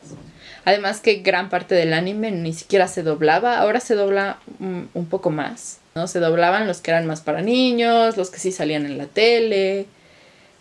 Además 0.66 1.00
que 1.00 1.18
gran 1.18 1.50
parte 1.50 1.76
del 1.76 1.94
anime 1.94 2.32
ni 2.32 2.52
siquiera 2.52 2.88
se 2.88 3.04
doblaba, 3.04 3.60
ahora 3.60 3.80
se 3.80 3.94
dobla 3.94 4.40
un, 4.60 5.08
poco 5.10 5.30
más. 5.30 5.78
¿no? 5.94 6.08
Se 6.08 6.20
doblaban 6.20 6.66
los 6.66 6.82
que 6.82 6.90
eran 6.90 7.06
más 7.06 7.22
para 7.22 7.44
niños, 7.44 8.18
los 8.18 8.32
que 8.32 8.40
sí 8.40 8.52
salían 8.52 8.88
en 8.88 8.98
la 8.98 9.06
tele, 9.06 9.86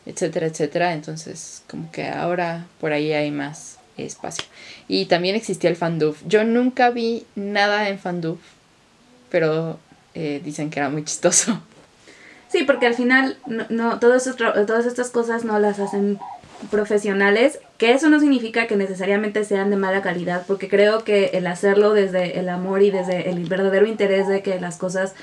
etcétera, 0.04 0.46
etcétera. 0.46 0.92
Entonces, 0.92 1.62
como 1.70 1.90
que 1.90 2.06
ahora 2.06 2.66
por 2.80 2.92
ahí 2.92 3.14
hay 3.14 3.30
más 3.30 3.78
espacio. 3.96 4.44
Y 4.88 5.06
también 5.06 5.36
existía 5.36 5.70
el 5.70 5.76
fandub. 5.76 6.16
Yo 6.26 6.44
nunca 6.44 6.90
vi 6.90 7.24
nada 7.34 7.88
en 7.88 7.98
fandub, 7.98 8.38
pero 9.30 9.78
eh, 10.14 10.42
dicen 10.44 10.68
que 10.68 10.80
era 10.80 10.90
muy 10.90 11.04
chistoso. 11.04 11.62
Sí, 12.48 12.62
porque 12.64 12.86
al 12.86 12.94
final 12.94 13.38
no, 13.46 13.64
no 13.70 13.98
todas 13.98 14.26
estas 14.26 15.10
cosas 15.10 15.44
no 15.44 15.58
las 15.58 15.80
hacen 15.80 16.20
profesionales, 16.70 17.60
que 17.78 17.92
eso 17.92 18.08
no 18.08 18.20
significa 18.20 18.66
que 18.66 18.76
necesariamente 18.76 19.44
sean 19.44 19.70
de 19.70 19.76
mala 19.76 20.02
calidad, 20.02 20.44
porque 20.46 20.68
creo 20.68 21.04
que 21.04 21.30
el 21.34 21.46
hacerlo 21.46 21.92
desde 21.92 22.38
el 22.38 22.48
amor 22.48 22.82
y 22.82 22.90
desde 22.90 23.30
el 23.30 23.44
verdadero 23.44 23.86
interés 23.86 24.28
de 24.28 24.42
que 24.42 24.60
las 24.60 24.76
cosas 24.76 25.14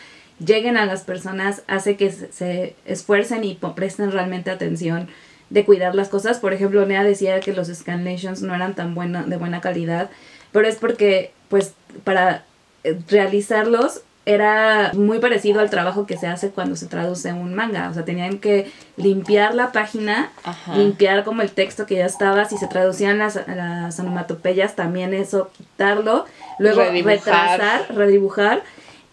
lleguen 0.44 0.78
a 0.78 0.86
las 0.86 1.04
personas 1.04 1.64
hace 1.68 1.96
que 1.96 2.12
se 2.12 2.76
esfuercen 2.86 3.44
y 3.44 3.60
presten 3.76 4.12
realmente 4.12 4.50
atención 4.52 5.08
de 5.50 5.66
cuidar 5.66 5.96
las 5.96 6.10
cosas. 6.10 6.40
Por 6.40 6.54
ejemplo, 6.54 6.86
Nea 6.86 7.04
decía 7.04 7.40
que 7.40 7.54
los 7.54 7.68
scanlations 7.68 8.42
no 8.42 8.56
eran 8.56 8.74
tan 8.74 8.96
buena, 8.96 9.24
de 9.24 9.38
buena 9.38 9.62
calidad, 9.62 10.10
pero 10.52 10.68
es 10.68 10.78
porque, 10.78 11.32
pues, 11.50 11.74
para 12.04 12.46
eh, 12.84 12.98
realizarlos 13.10 14.02
era 14.26 14.92
muy 14.94 15.20
parecido 15.20 15.62
al 15.62 15.70
trabajo 15.70 16.06
que 16.06 16.18
se 16.18 16.28
hace 16.28 16.50
cuando 16.52 16.76
se 16.76 16.86
traduce 16.86 17.34
un 17.34 17.56
manga. 17.56 17.90
O 17.90 17.94
sea, 17.94 18.06
tenían 18.06 18.38
que 18.38 18.72
limpiar 18.96 19.56
la 19.56 19.72
página, 19.72 20.32
limpiar 20.76 21.24
como 21.24 21.42
el 21.42 21.52
texto 21.52 21.86
que 21.86 21.96
ya 21.96 22.06
estaba, 22.06 22.46
si 22.46 22.58
se 22.58 22.68
traducían 22.68 23.18
las, 23.18 23.40
las 23.48 24.00
onomatopeyas, 24.00 24.76
también 24.76 25.14
eso, 25.14 25.50
quitarlo, 25.58 26.26
luego 26.60 26.84
retrasar, 26.84 27.88
redibujar 27.96 28.64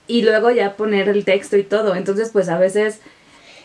y 0.07 0.23
luego 0.23 0.51
ya 0.51 0.77
poner 0.77 1.09
el 1.09 1.25
texto 1.25 1.57
y 1.57 1.62
todo. 1.62 1.94
Entonces, 1.94 2.31
pues 2.31 2.49
a 2.49 2.59
veces 2.59 3.01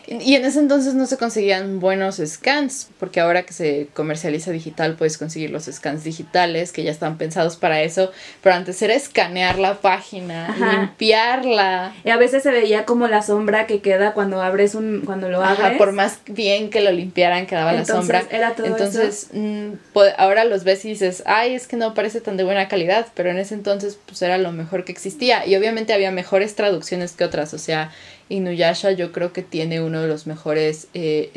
y 0.06 0.34
en 0.34 0.44
ese 0.44 0.58
entonces 0.58 0.94
no 0.94 1.06
se 1.06 1.16
conseguían 1.16 1.80
buenos 1.80 2.20
scans, 2.24 2.88
porque 2.98 3.20
ahora 3.20 3.42
que 3.44 3.52
se 3.52 3.88
comercializa 3.94 4.50
digital 4.50 4.96
puedes 4.96 5.18
conseguir 5.18 5.50
los 5.50 5.64
scans 5.64 6.04
digitales 6.04 6.72
que 6.72 6.82
ya 6.82 6.90
están 6.90 7.16
pensados 7.18 7.56
para 7.56 7.82
eso, 7.82 8.12
pero 8.42 8.54
antes 8.54 8.80
era 8.82 8.94
escanear 8.94 9.58
la 9.58 9.80
página, 9.80 10.54
limpiarla. 10.56 11.94
Y 12.04 12.10
a 12.10 12.16
veces 12.16 12.42
se 12.42 12.50
veía 12.50 12.84
como 12.84 13.08
la 13.08 13.22
sombra 13.22 13.66
que 13.66 13.80
queda 13.80 14.12
cuando 14.12 14.42
abres 14.42 14.74
un 14.74 15.02
cuando 15.04 15.28
lo 15.28 15.42
abres. 15.42 15.60
Ajá, 15.60 15.78
por 15.78 15.92
más 15.92 16.18
bien 16.26 16.70
que 16.70 16.80
lo 16.80 16.92
limpiaran 16.92 17.46
quedaba 17.46 17.72
la 17.72 17.84
sombra. 17.84 18.24
Era 18.30 18.54
todo 18.54 18.66
entonces, 18.66 19.28
mm, 19.32 19.72
ahora 20.18 20.44
los 20.44 20.64
ves 20.64 20.84
y 20.84 20.90
dices, 20.90 21.22
"Ay, 21.26 21.54
es 21.54 21.66
que 21.66 21.76
no 21.76 21.94
parece 21.94 22.20
tan 22.20 22.36
de 22.36 22.44
buena 22.44 22.68
calidad", 22.68 23.06
pero 23.14 23.30
en 23.30 23.38
ese 23.38 23.54
entonces 23.54 23.98
pues 24.06 24.20
era 24.22 24.38
lo 24.38 24.52
mejor 24.52 24.84
que 24.84 24.92
existía 24.92 25.46
y 25.46 25.56
obviamente 25.56 25.92
había 25.92 26.10
mejores 26.10 26.54
traducciones 26.54 27.12
que 27.12 27.24
otras, 27.24 27.54
o 27.54 27.58
sea, 27.58 27.90
Inuyasha 28.28 28.92
yo 28.92 29.12
creo 29.12 29.32
que 29.32 29.42
tiene 29.42 29.80
uno 29.80 30.00
de 30.00 30.08
los 30.08 30.26
mejores 30.26 30.88
eh, 30.94 31.30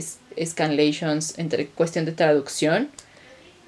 scanlations 0.44 1.38
entre 1.38 1.68
cuestión 1.68 2.06
de 2.06 2.12
traducción, 2.12 2.90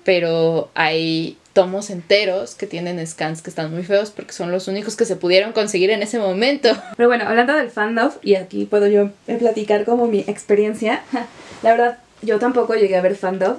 pero 0.04 0.70
hay 0.76 1.38
tomos 1.54 1.90
enteros 1.90 2.56
que 2.56 2.68
tienen 2.68 3.06
scans 3.06 3.42
que 3.42 3.50
están 3.50 3.74
muy 3.74 3.84
feos 3.84 4.12
porque 4.12 4.32
son 4.32 4.52
los 4.52 4.68
únicos 4.68 4.96
que 4.96 5.06
se 5.06 5.16
pudieron 5.16 5.52
conseguir 5.52 5.90
en 5.90 6.02
ese 6.02 6.20
momento. 6.20 6.70
Pero 6.98 7.10
bueno, 7.10 7.26
hablando 7.28 7.54
del 7.54 7.70
fandom, 7.70 8.12
y 8.22 8.36
aquí 8.36 8.66
puedo 8.66 8.88
yo 8.88 9.10
platicar 9.40 9.84
como 9.84 10.08
mi 10.08 10.20
experiencia, 10.20 11.04
la 11.64 11.72
verdad 11.72 11.98
yo 12.22 12.40
tampoco 12.40 12.76
llegué 12.76 12.96
a 12.96 13.02
ver 13.02 13.16
fandom, 13.16 13.58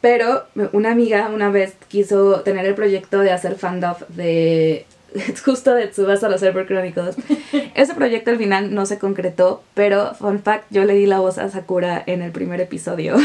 pero 0.00 0.46
una 0.72 0.92
amiga 0.92 1.28
una 1.28 1.50
vez 1.50 1.74
quiso 1.88 2.40
tener 2.40 2.64
el 2.66 2.74
proyecto 2.74 3.20
de 3.20 3.32
hacer 3.32 3.56
fandom 3.56 3.96
de 4.08 4.86
justo 5.44 5.74
de 5.74 5.88
Tsubasa 5.88 6.28
los 6.28 6.40
Cyber 6.40 6.66
Chronicles. 6.66 7.16
Ese 7.74 7.94
proyecto 7.94 8.30
al 8.30 8.38
final 8.38 8.74
no 8.74 8.86
se 8.86 8.98
concretó, 8.98 9.62
pero 9.74 10.14
fun 10.14 10.40
fact, 10.40 10.64
yo 10.70 10.84
le 10.84 10.94
di 10.94 11.06
la 11.06 11.20
voz 11.20 11.38
a 11.38 11.50
Sakura 11.50 12.02
en 12.06 12.22
el 12.22 12.32
primer 12.32 12.60
episodio. 12.60 13.16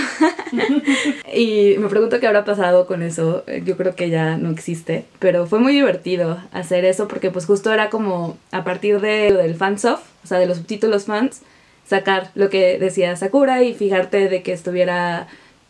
y 1.34 1.76
me 1.78 1.88
pregunto 1.88 2.20
qué 2.20 2.28
habrá 2.28 2.46
pasado 2.46 2.88
con 2.88 3.02
eso. 3.02 3.44
Yo 3.64 3.78
creo 3.78 3.96
que 3.96 4.10
ya 4.10 4.38
no 4.38 4.50
existe, 4.50 5.06
pero 5.20 5.46
fue 5.46 5.60
muy 5.60 5.74
divertido 5.74 6.40
hacer 6.52 6.86
eso 6.86 7.08
porque 7.08 7.32
pues 7.32 7.46
justo 7.46 7.72
era 7.72 7.90
como 7.90 8.38
a 8.52 8.64
partir 8.64 9.02
de 9.02 9.34
del 9.34 9.56
fansoft, 9.56 10.04
o 10.24 10.28
sea, 10.28 10.40
de 10.40 10.48
los 10.48 10.58
subtítulos 10.58 11.06
fans, 11.06 11.42
sacar 11.86 12.32
lo 12.36 12.50
que 12.50 12.80
decía 12.80 13.16
Sakura 13.16 13.64
y 13.64 13.74
fijarte 13.74 14.30
de 14.30 14.42
que 14.42 14.54
estuviera 14.54 15.28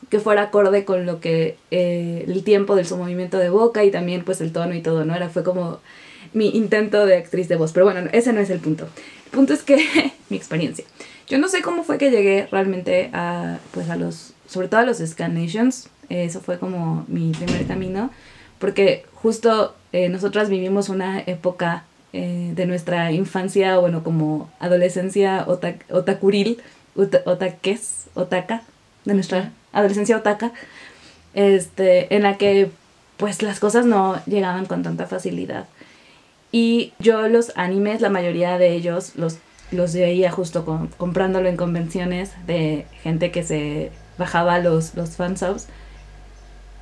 que 0.10 0.19
fuera 0.19 0.43
acorde 0.43 0.86
con 0.86 1.06
lo 1.06 1.19
que 1.19 1.58
eh, 1.71 2.25
el 2.28 2.43
tiempo 2.43 2.75
de 2.75 2.86
su 2.86 2.95
movimiento 2.97 3.38
de 3.38 3.49
boca 3.49 3.84
y 3.84 3.91
también 3.91 4.23
pues 4.23 4.39
el 4.41 4.51
tono 4.51 4.75
y 4.75 4.82
todo, 4.82 5.04
¿no? 5.04 5.15
Era 5.15 5.30
fue 5.30 5.43
como 5.43 5.80
mi 6.36 6.50
intento 6.50 7.06
de 7.06 7.17
actriz 7.17 7.48
de 7.48 7.56
voz. 7.56 7.71
Pero 7.71 7.86
bueno, 7.86 8.08
ese 8.12 8.34
no 8.34 8.41
es 8.41 8.50
el 8.52 8.60
punto. 8.60 8.88
El 9.26 9.32
punto 9.32 9.54
es 9.54 9.63
que 9.63 9.78
mi 10.30 10.38
experiencia. 10.38 10.86
Yo 11.28 11.39
no 11.39 11.48
sé 11.48 11.62
cómo 11.63 11.84
fue 11.84 11.98
que 11.98 12.12
llegué 12.12 12.48
realmente 12.52 13.10
a, 13.13 13.58
pues 13.71 13.89
a 13.89 13.95
los, 13.95 14.34
sobre 14.48 14.67
todo 14.67 14.82
a 14.82 14.84
los 14.84 14.98
Scanations. 14.98 15.89
Eso 16.10 16.41
fue 16.41 16.60
como 16.60 17.06
mi 17.08 17.32
primer 17.32 17.65
camino. 17.65 18.12
Porque 18.60 19.06
justo 19.13 19.76
eh, 19.91 20.10
nosotras 20.10 20.50
vivimos 20.50 20.89
una 20.89 21.19
época 21.21 21.86
eh, 22.13 22.52
de 22.54 22.65
nuestra 22.65 23.12
infancia, 23.12 23.78
bueno, 23.78 24.04
como 24.04 24.50
adolescencia 24.60 25.45
otakuril, 25.48 26.62
otaques, 26.95 28.06
otaka, 28.13 28.62
de 29.06 29.13
nuestra 29.13 29.52
adolescencia 29.74 30.17
otaka, 30.17 30.52
este, 31.34 32.13
en 32.15 32.24
la 32.24 32.38
que 32.38 32.69
pues 33.17 33.41
las 33.41 33.60
cosas 33.60 33.86
no 33.86 34.21
llegaban 34.26 34.65
con 34.65 34.84
tanta 34.84 35.08
facilidad. 35.08 35.65
Y 36.51 36.93
yo 36.99 37.27
los 37.27 37.51
animes, 37.55 38.01
la 38.01 38.10
mayoría 38.10 38.58
de 38.58 38.73
ellos, 38.73 39.13
los, 39.15 39.38
los 39.71 39.93
veía 39.93 40.31
justo 40.31 40.65
con, 40.65 40.88
comprándolo 40.88 41.49
en 41.49 41.58
convenciones 41.58 42.31
de 42.47 42.86
gente 43.03 43.31
que 43.31 43.43
se 43.43 43.91
bajaba 44.17 44.60
los, 44.60 44.95
los 44.95 45.12
fansubs 45.12 45.67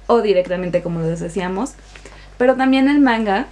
o 0.08 0.22
directamente 0.22 0.82
como 0.82 1.02
les 1.02 1.20
decíamos. 1.20 1.74
Pero 2.38 2.56
también 2.56 2.88
el 2.90 3.00
manga, 3.00 3.48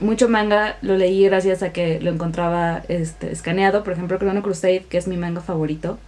mucho 0.00 0.28
manga 0.28 0.76
lo 0.82 0.96
leí 0.96 1.24
gracias 1.24 1.62
a 1.62 1.72
que 1.72 2.00
lo 2.00 2.10
encontraba 2.10 2.82
este, 2.88 3.32
escaneado. 3.32 3.84
Por 3.84 3.92
ejemplo, 3.92 4.18
Chrono 4.18 4.42
Crusade, 4.42 4.84
que 4.88 4.98
es 4.98 5.08
mi 5.08 5.16
manga 5.16 5.40
favorito. 5.40 5.98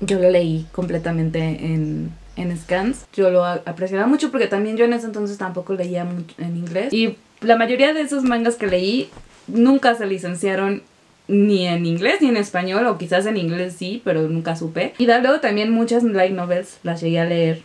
Yo 0.00 0.18
lo 0.18 0.30
leí 0.30 0.66
completamente 0.72 1.38
en, 1.40 2.12
en 2.36 2.56
scans. 2.58 3.06
Yo 3.12 3.30
lo 3.30 3.44
apreciaba 3.44 4.06
mucho 4.06 4.30
porque 4.30 4.46
también 4.46 4.76
yo 4.76 4.84
en 4.84 4.92
ese 4.92 5.06
entonces 5.06 5.38
tampoco 5.38 5.74
leía 5.74 6.04
mucho 6.04 6.34
en 6.38 6.56
inglés. 6.56 6.92
La 7.44 7.56
mayoría 7.56 7.92
de 7.92 8.02
esos 8.02 8.24
mangas 8.24 8.56
que 8.56 8.66
leí 8.66 9.10
nunca 9.46 9.94
se 9.94 10.06
licenciaron 10.06 10.82
ni 11.26 11.66
en 11.66 11.86
inglés 11.86 12.20
ni 12.20 12.28
en 12.28 12.36
español, 12.36 12.86
o 12.86 12.98
quizás 12.98 13.26
en 13.26 13.36
inglés 13.36 13.76
sí, 13.78 14.02
pero 14.04 14.28
nunca 14.28 14.56
supe. 14.56 14.94
Y 14.98 15.06
luego 15.06 15.40
también 15.40 15.70
muchas 15.70 16.02
light 16.02 16.34
novels 16.34 16.78
las 16.82 17.00
llegué 17.00 17.20
a 17.20 17.24
leer 17.24 17.62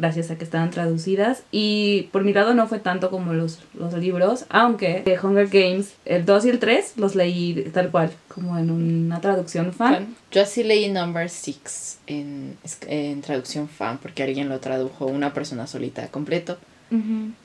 gracias 0.00 0.30
a 0.30 0.38
que 0.38 0.44
estaban 0.44 0.70
traducidas. 0.70 1.44
Y 1.52 2.08
por 2.12 2.24
mi 2.24 2.32
lado 2.32 2.54
no 2.54 2.66
fue 2.66 2.78
tanto 2.78 3.10
como 3.10 3.32
los, 3.32 3.60
los 3.74 3.92
libros, 3.94 4.46
aunque 4.48 5.02
de 5.04 5.18
Hunger 5.18 5.48
Games, 5.48 5.94
el 6.04 6.24
2 6.24 6.46
y 6.46 6.50
el 6.50 6.58
3 6.58 6.94
los 6.96 7.14
leí 7.14 7.70
tal 7.72 7.90
cual, 7.90 8.10
como 8.28 8.58
en 8.58 8.70
una 8.70 9.20
traducción 9.20 9.72
fan. 9.72 10.16
Yo 10.30 10.42
así 10.42 10.64
leí 10.64 10.88
Number 10.88 11.28
Six 11.28 11.98
en, 12.06 12.56
en 12.86 13.20
traducción 13.20 13.68
fan 13.68 13.98
porque 13.98 14.22
alguien 14.22 14.48
lo 14.48 14.58
tradujo 14.58 15.06
una 15.06 15.32
persona 15.32 15.66
solita 15.66 16.08
completo. 16.08 16.58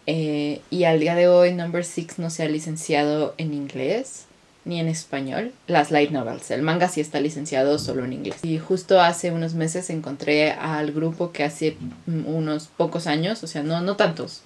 Eh, 0.07 0.61
y 0.69 0.83
al 0.85 0.99
día 0.99 1.15
de 1.15 1.27
hoy 1.27 1.53
Number 1.53 1.85
Six 1.85 2.19
no 2.19 2.29
se 2.29 2.43
ha 2.43 2.49
licenciado 2.49 3.35
en 3.37 3.53
inglés 3.53 4.25
ni 4.65 4.79
en 4.79 4.87
español. 4.87 5.53
Las 5.67 5.91
light 5.91 6.11
novels. 6.11 6.49
El 6.51 6.63
manga 6.63 6.89
sí 6.89 6.99
está 6.99 7.19
licenciado 7.19 7.77
solo 7.77 8.03
en 8.03 8.13
inglés. 8.13 8.37
Y 8.43 8.57
justo 8.57 8.99
hace 8.99 9.31
unos 9.31 9.53
meses 9.53 9.89
encontré 9.89 10.51
al 10.51 10.91
grupo 10.91 11.31
que 11.31 11.43
hace 11.43 11.77
mm, 12.07 12.25
unos 12.25 12.67
pocos 12.75 13.07
años, 13.07 13.43
o 13.43 13.47
sea, 13.47 13.63
no, 13.63 13.81
no 13.81 13.95
tantos, 13.95 14.41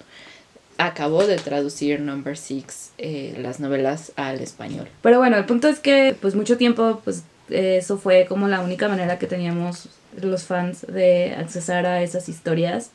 acabó 0.78 1.26
de 1.26 1.36
traducir 1.36 2.00
Number 2.00 2.36
Six, 2.36 2.92
eh, 2.98 3.34
las 3.38 3.60
novelas 3.60 4.12
al 4.16 4.40
español. 4.40 4.88
Pero 5.02 5.18
bueno, 5.18 5.36
el 5.36 5.46
punto 5.46 5.68
es 5.68 5.78
que 5.78 6.16
pues 6.20 6.34
mucho 6.34 6.56
tiempo 6.56 7.00
pues 7.04 7.24
eso 7.48 7.98
fue 7.98 8.26
como 8.28 8.46
la 8.46 8.60
única 8.60 8.88
manera 8.88 9.18
que 9.18 9.26
teníamos 9.26 9.88
los 10.20 10.44
fans 10.44 10.86
de 10.86 11.34
accesar 11.36 11.86
a 11.86 12.02
esas 12.02 12.28
historias. 12.28 12.90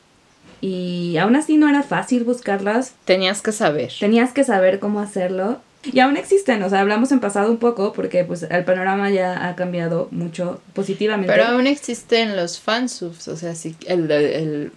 Y 0.66 1.16
aún 1.18 1.36
así 1.36 1.56
no 1.58 1.68
era 1.68 1.84
fácil 1.84 2.24
buscarlas. 2.24 2.92
Tenías 3.04 3.40
que 3.40 3.52
saber. 3.52 3.92
Tenías 4.00 4.32
que 4.32 4.42
saber 4.42 4.80
cómo 4.80 4.98
hacerlo. 4.98 5.60
Y 5.84 6.00
aún 6.00 6.16
existen, 6.16 6.60
o 6.64 6.68
sea, 6.68 6.80
hablamos 6.80 7.12
en 7.12 7.20
pasado 7.20 7.48
un 7.48 7.58
poco 7.58 7.92
porque 7.92 8.24
pues 8.24 8.42
el 8.42 8.64
panorama 8.64 9.08
ya 9.10 9.46
ha 9.46 9.54
cambiado 9.54 10.08
mucho 10.10 10.60
positivamente. 10.72 11.32
Pero 11.32 11.46
aún 11.46 11.68
existen 11.68 12.34
los 12.34 12.58
fansubs, 12.58 13.28
o 13.28 13.36
sea, 13.36 13.54
si 13.54 13.76
el, 13.86 14.10
el, 14.10 14.72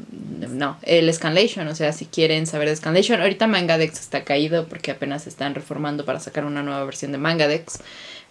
no, 0.52 0.78
el 0.84 1.12
Scanlation, 1.12 1.68
o 1.68 1.74
sea, 1.74 1.94
si 1.94 2.06
quieren 2.06 2.46
saber 2.46 2.70
de 2.70 2.76
Scanlation, 2.76 3.20
ahorita 3.22 3.48
Mangadex 3.48 4.00
está 4.00 4.24
caído 4.24 4.68
porque 4.68 4.92
apenas 4.92 5.26
están 5.26 5.56
reformando 5.56 6.06
para 6.06 6.20
sacar 6.20 6.46
una 6.46 6.62
nueva 6.62 6.84
versión 6.84 7.12
de 7.12 7.18
Mangadex, 7.18 7.80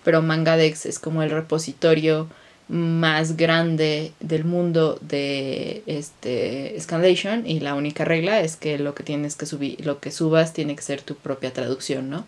pero 0.05 0.23
Mangadex 0.23 0.87
es 0.87 1.01
como 1.01 1.25
el 1.25 1.31
repositorio 1.31 2.29
más 2.69 3.37
grande 3.37 4.13
del 4.21 4.45
mundo 4.45 4.99
de 5.01 5.83
este 5.87 6.79
Scanlation 6.79 7.47
y 7.47 7.61
la 7.61 7.75
única 7.75 8.05
regla 8.05 8.41
es 8.41 8.57
que 8.57 8.79
lo 8.79 8.95
que 8.95 9.03
tienes 9.03 9.37
que 9.37 9.47
subir, 9.47 9.85
lo 9.85 10.01
que 10.01 10.11
subas 10.11 10.53
tiene 10.53 10.77
que 10.77 10.83
ser 10.83 11.01
tu 11.01 11.15
propia 11.15 11.53
traducción, 11.53 12.11
¿no? 12.11 12.27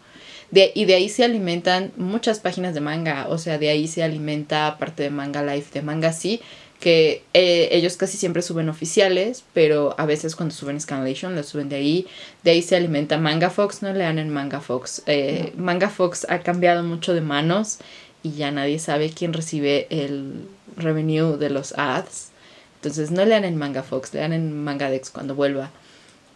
De, 0.51 0.73
y 0.75 0.87
de 0.87 0.95
ahí 0.95 1.09
se 1.09 1.25
alimentan 1.25 1.93
muchas 1.97 2.41
páginas 2.41 2.75
de 2.75 2.81
manga, 2.81 3.29
o 3.29 3.39
sea, 3.39 3.59
de 3.59 3.69
ahí 3.69 3.87
se 3.87 4.03
alimenta 4.03 4.79
parte 4.79 5.05
de 5.05 5.11
Manga 5.11 5.45
Life, 5.45 5.71
de 5.73 5.83
Manga 5.83 6.13
Sí, 6.13 6.41
que 6.81 7.23
eh, 7.35 7.69
ellos 7.73 7.97
casi 7.99 8.17
siempre 8.17 8.41
suben 8.41 8.71
oficiales, 8.71 9.45
pero 9.53 9.95
a 9.99 10.07
veces 10.07 10.35
cuando 10.35 10.55
suben 10.55 10.81
Scanlation 10.81 11.37
lo 11.37 11.43
suben 11.43 11.69
de 11.69 11.77
ahí, 11.77 12.07
de 12.43 12.53
ahí 12.53 12.63
se 12.63 12.75
alimenta 12.75 13.19
Manga 13.19 13.51
Fox, 13.51 13.83
no 13.83 13.93
lean 13.93 14.19
en 14.19 14.31
Manga 14.31 14.61
Fox. 14.61 15.03
Eh, 15.07 15.53
no. 15.55 15.65
Manga 15.65 15.91
Fox 15.91 16.27
ha 16.31 16.41
cambiado 16.41 16.83
mucho 16.83 17.13
de 17.13 17.21
manos 17.21 17.79
y 18.23 18.33
ya 18.33 18.51
nadie 18.51 18.79
sabe 18.79 19.11
quién 19.11 19.33
recibe 19.33 19.87
el 19.91 20.47
revenue 20.77 21.37
de 21.37 21.51
los 21.51 21.75
ads. 21.79 22.29
Entonces 22.77 23.11
no 23.11 23.25
lean 23.25 23.45
en 23.45 23.57
Manga 23.57 23.83
Fox, 23.83 24.15
lean 24.15 24.33
en 24.33 24.63
Mangadex 24.63 25.11
cuando 25.11 25.35
vuelva 25.35 25.71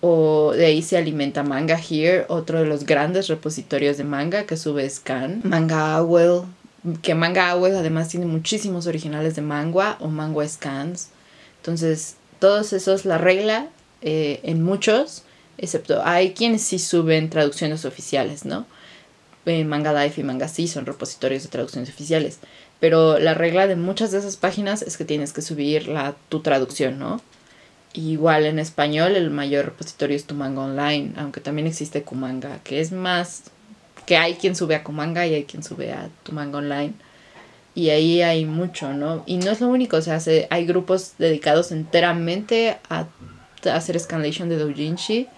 o 0.07 0.53
de 0.53 0.67
ahí 0.67 0.83
se 0.83 0.99
alimenta 0.99 1.43
Manga 1.43 1.79
Here, 1.81 2.27
otro 2.29 2.59
de 2.59 2.67
los 2.67 2.85
grandes 2.85 3.29
repositorios 3.29 3.97
de 3.97 4.05
manga 4.05 4.45
que 4.45 4.59
sube 4.59 4.89
Scan. 4.91 5.41
Manga 5.45 6.03
Owl, 6.03 6.45
que 7.01 7.15
Manga 7.15 7.55
Owl 7.57 7.75
además 7.75 8.11
tiene 8.11 8.27
muchísimos 8.27 8.87
originales 8.87 9.35
de 9.35 9.41
manga 9.41 9.97
o 10.01 10.09
manga 10.09 10.47
scans. 10.47 11.09
Entonces, 11.57 12.17
todos 12.39 12.75
esos, 12.75 13.07
la 13.07 13.17
regla 13.17 13.69
eh, 14.03 14.41
en 14.43 14.63
muchos, 14.63 15.23
excepto 15.57 16.03
hay 16.05 16.35
quienes 16.35 16.61
sí 16.61 16.79
suben 16.79 17.31
traducciones 17.31 17.87
oficiales, 17.87 18.45
¿no? 18.45 18.67
Manga 19.65 19.93
Life 19.93 20.21
y 20.21 20.25
Manga 20.25 20.49
Sí 20.49 20.69
son 20.69 20.87
repositorios 20.87 21.43
de 21.43 21.49
traducciones 21.49 21.91
oficiales. 21.91 22.39
Pero 22.81 23.19
la 23.19 23.35
regla 23.35 23.67
de 23.67 23.77
muchas 23.77 24.11
de 24.11 24.19
esas 24.19 24.37
páginas 24.37 24.83
es 24.83 24.97
que 24.97 25.05
tienes 25.05 25.33
que 25.33 25.43
subir 25.43 25.89
la, 25.89 26.15
tu 26.29 26.41
traducción, 26.41 26.99
¿no? 26.99 27.21
Igual 27.93 28.47
en 28.47 28.59
español 28.59 29.15
el 29.15 29.31
mayor 29.31 29.67
repositorio 29.67 30.17
es 30.17 30.25
tu 30.25 30.35
manga 30.35 30.63
online, 30.63 31.13
aunque 31.17 31.41
también 31.41 31.69
existe 31.69 32.03
Kumanga, 32.03 32.59
que 32.65 32.81
es 32.81 32.91
más 32.91 33.45
que 34.07 34.17
hay 34.17 34.35
quien 34.35 34.57
sube 34.57 34.75
a 34.75 34.83
Kumanga 34.83 35.27
y 35.27 35.35
hay 35.35 35.45
quien 35.45 35.63
sube 35.63 35.93
a 35.93 36.09
tu 36.25 36.33
manga 36.33 36.59
online. 36.59 36.95
Y 37.77 37.91
ahí 37.91 38.23
hay 38.23 38.45
mucho, 38.45 38.93
¿no? 38.93 39.23
Y 39.27 39.37
no 39.37 39.51
es 39.51 39.61
lo 39.61 39.69
único, 39.69 39.97
o 39.97 40.03
sea, 40.03 40.21
se, 40.21 40.47
hay 40.51 40.67
grupos 40.67 41.15
dedicados 41.19 41.73
enteramente 41.73 42.79
a, 42.89 43.07
a 43.65 43.77
hacer 43.77 43.99
scanlation 43.99 44.49
de 44.49 44.59
doujinshi 44.59 45.29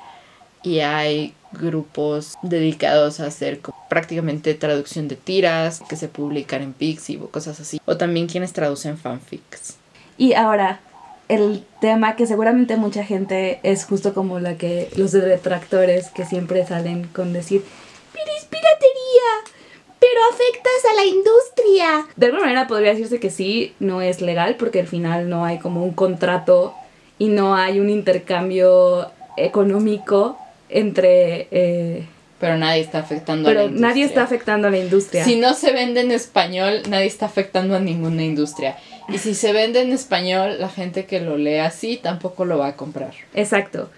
y 0.63 0.81
hay 0.81 1.35
grupos 1.57 2.35
dedicados 2.43 3.21
a 3.21 3.27
hacer 3.27 3.61
prácticamente 3.89 4.55
traducción 4.55 5.09
de 5.09 5.17
tiras 5.17 5.83
que 5.89 5.97
se 5.97 6.09
publican 6.09 6.63
en 6.63 6.73
Pixiv 6.73 7.25
o 7.25 7.29
cosas 7.29 7.61
así. 7.61 7.81
O 7.85 7.97
también 7.97 8.27
quienes 8.27 8.53
traducen 8.53 8.99
fanfics. 8.99 9.77
Y 10.19 10.35
ahora, 10.35 10.81
el 11.29 11.65
tema 11.81 12.17
que 12.17 12.27
seguramente 12.27 12.77
mucha 12.77 13.05
gente 13.05 13.61
es 13.63 13.85
justo 13.85 14.15
como 14.15 14.39
la 14.41 14.57
que 14.57 14.91
los 14.97 15.13
detractores 15.13 16.09
que 16.11 16.25
siempre 16.25 16.65
salen 16.67 17.07
con 17.09 17.33
decir, 17.33 17.65
pero 18.13 18.27
es 18.37 18.45
piratería, 18.45 19.55
pero 19.99 20.21
afectas 20.33 20.93
a 20.93 20.95
la 20.95 21.05
industria. 21.05 22.07
De 22.17 22.27
alguna 22.27 22.45
manera 22.45 22.67
podría 22.67 22.91
decirse 22.91 23.21
que 23.21 23.31
sí, 23.31 23.75
no 23.81 24.03
es 24.03 24.21
legal 24.21 24.57
porque 24.57 24.81
al 24.81 24.87
final 24.87 25.29
no 25.29 25.45
hay 25.45 25.59
como 25.59 25.83
un 25.83 25.93
contrato 25.93 26.75
y 27.19 27.29
no 27.29 27.55
hay 27.57 27.81
un 27.81 27.91
intercambio 27.91 29.11
económico 29.37 30.39
entre... 30.69 31.49
Eh, 31.51 32.07
pero 32.39 32.59
nadie 32.59 32.83
está 32.83 32.99
afectando 32.99 33.49
pero 33.49 33.61
a 33.61 33.63
la 33.63 33.69
industria. 33.69 33.89
nadie 33.89 34.05
está 34.05 34.23
afectando 34.23 34.69
a 34.69 34.71
la 34.71 34.79
industria. 34.79 35.25
Si 35.25 35.37
no 35.37 35.55
se 35.55 35.73
vende 35.73 36.03
en 36.03 36.13
español, 36.13 36.83
nadie 36.89 37.07
está 37.07 37.27
afectando 37.27 37.77
a 37.77 37.81
ninguna 37.81 38.25
industria. 38.25 38.77
Y 39.09 39.19
si 39.19 39.35
se 39.35 39.53
vende 39.53 39.81
en 39.81 39.93
español, 39.93 40.57
la 40.61 40.69
gente 40.69 41.07
que 41.07 41.21
lo 41.21 41.39
lee 41.39 41.59
así 41.59 41.97
tampoco 41.97 42.45
lo 42.45 42.59
va 42.59 42.69
a 42.69 42.77
comprar. 42.77 43.13
Exacto. 43.35 43.89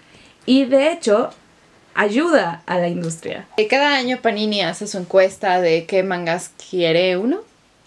Y 0.45 0.65
de 0.65 0.91
hecho, 0.91 1.31
ayuda 1.95 2.63
a 2.65 2.77
la 2.77 2.87
industria. 2.87 3.45
Cada 3.69 3.97
año 3.97 4.19
Panini 4.21 4.61
hace 4.61 4.87
su 4.87 4.97
encuesta 4.97 5.59
de 5.59 5.85
qué 5.85 6.03
mangas 6.03 6.51
quiere 6.69 7.17
uno. 7.17 7.41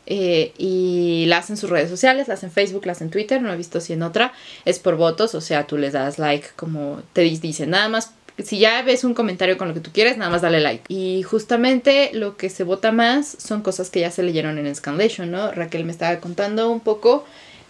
Eh, 0.04 0.52
y 0.58 1.26
la 1.28 1.38
hacen 1.38 1.54
en 1.54 1.58
sus 1.58 1.70
redes 1.70 1.88
sociales, 1.88 2.26
la 2.26 2.34
hacen 2.34 2.48
en 2.48 2.52
Facebook, 2.52 2.84
la 2.86 2.92
hacen 2.92 3.06
en 3.06 3.12
Twitter, 3.12 3.40
no 3.40 3.52
he 3.52 3.56
visto 3.56 3.80
si 3.80 3.92
en 3.92 4.02
otra. 4.02 4.32
Es 4.64 4.80
por 4.80 4.96
votos, 4.96 5.34
o 5.36 5.40
sea, 5.40 5.66
tú 5.66 5.78
les 5.78 5.92
das 5.92 6.18
like 6.18 6.48
como 6.56 7.02
te 7.12 7.22
dicen, 7.22 7.70
nada 7.70 7.88
más 7.88 8.12
si 8.38 8.58
ya 8.58 8.82
ves 8.82 9.04
un 9.04 9.14
comentario 9.14 9.58
con 9.58 9.68
lo 9.68 9.74
que 9.74 9.80
tú 9.80 9.90
quieres, 9.92 10.16
nada 10.16 10.30
más 10.30 10.42
dale 10.42 10.60
like. 10.60 10.84
Y 10.88 11.22
justamente 11.22 12.10
lo 12.12 12.36
que 12.36 12.48
se 12.50 12.64
vota 12.64 12.92
más 12.92 13.36
son 13.38 13.62
cosas 13.62 13.90
que 13.90 14.00
ya 14.00 14.10
se 14.10 14.22
leyeron 14.22 14.58
en 14.58 14.74
Scanlation, 14.74 15.30
¿no? 15.30 15.52
Raquel 15.52 15.84
me 15.84 15.92
estaba 15.92 16.18
contando 16.20 16.70
un 16.70 16.80
poco 16.80 17.24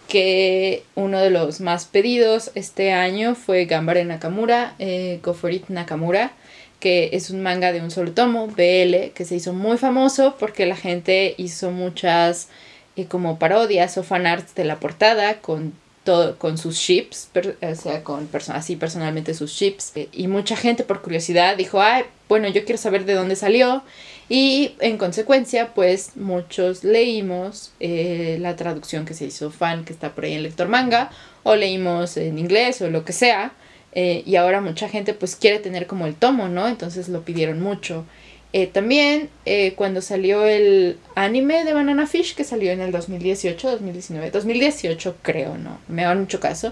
que 0.07 0.83
uno 0.95 1.19
de 1.19 1.29
los 1.29 1.61
más 1.61 1.85
pedidos 1.85 2.51
este 2.55 2.91
año 2.91 3.35
fue 3.35 3.65
Gambare 3.65 4.05
Nakamura, 4.05 4.75
eh, 4.79 5.19
Go 5.23 5.33
For 5.33 5.51
It 5.51 5.69
Nakamura, 5.69 6.33
que 6.79 7.09
es 7.13 7.29
un 7.29 7.41
manga 7.41 7.71
de 7.71 7.81
un 7.81 7.91
solo 7.91 8.11
tomo, 8.11 8.47
BL, 8.47 9.11
que 9.13 9.25
se 9.25 9.35
hizo 9.35 9.53
muy 9.53 9.77
famoso 9.77 10.35
porque 10.37 10.65
la 10.65 10.75
gente 10.75 11.33
hizo 11.37 11.71
muchas 11.71 12.49
eh, 12.95 13.05
como 13.05 13.39
parodias 13.39 13.97
o 13.97 14.03
fanarts 14.03 14.53
de 14.55 14.65
la 14.65 14.79
portada 14.79 15.39
con 15.39 15.73
todo, 16.03 16.37
con 16.37 16.57
sus 16.57 16.75
ships, 16.77 17.29
per, 17.31 17.57
o 17.61 17.75
sea, 17.75 18.03
con 18.03 18.27
perso 18.27 18.53
así 18.53 18.75
personalmente 18.75 19.33
sus 19.33 19.51
ships. 19.51 19.91
Eh, 19.95 20.09
y 20.11 20.27
mucha 20.27 20.55
gente 20.55 20.83
por 20.83 21.01
curiosidad 21.01 21.57
dijo, 21.57 21.81
ay, 21.81 22.03
bueno, 22.29 22.47
yo 22.47 22.65
quiero 22.65 22.77
saber 22.77 23.05
de 23.05 23.13
dónde 23.13 23.35
salió. 23.35 23.83
Y 24.29 24.75
en 24.79 24.97
consecuencia, 24.97 25.73
pues 25.73 26.15
muchos 26.15 26.83
leímos 26.83 27.71
eh, 27.79 28.37
la 28.39 28.55
traducción 28.55 29.05
que 29.05 29.13
se 29.13 29.25
hizo 29.25 29.51
fan, 29.51 29.85
que 29.85 29.93
está 29.93 30.15
por 30.15 30.25
ahí 30.25 30.33
en 30.33 30.43
Lector 30.43 30.69
Manga, 30.69 31.11
o 31.43 31.55
leímos 31.55 32.17
en 32.17 32.39
inglés 32.39 32.81
o 32.81 32.89
lo 32.89 33.05
que 33.05 33.13
sea. 33.13 33.53
Eh, 33.95 34.23
y 34.25 34.37
ahora 34.37 34.59
mucha 34.59 34.89
gente 34.89 35.13
pues 35.13 35.35
quiere 35.35 35.59
tener 35.59 35.85
como 35.87 36.07
el 36.07 36.15
tomo, 36.15 36.47
¿no? 36.47 36.67
Entonces 36.67 37.09
lo 37.09 37.23
pidieron 37.23 37.61
mucho. 37.61 38.05
Eh, 38.53 38.67
también 38.67 39.29
eh, 39.45 39.73
cuando 39.75 40.01
salió 40.01 40.45
el 40.45 40.99
anime 41.15 41.63
de 41.63 41.73
Banana 41.73 42.05
Fish, 42.05 42.35
que 42.35 42.43
salió 42.43 42.71
en 42.71 42.81
el 42.81 42.91
2018, 42.91 43.71
2019, 43.71 44.29
2018 44.29 45.15
creo, 45.23 45.57
no, 45.57 45.79
me 45.87 46.05
hagan 46.05 46.19
mucho 46.19 46.39
caso, 46.39 46.71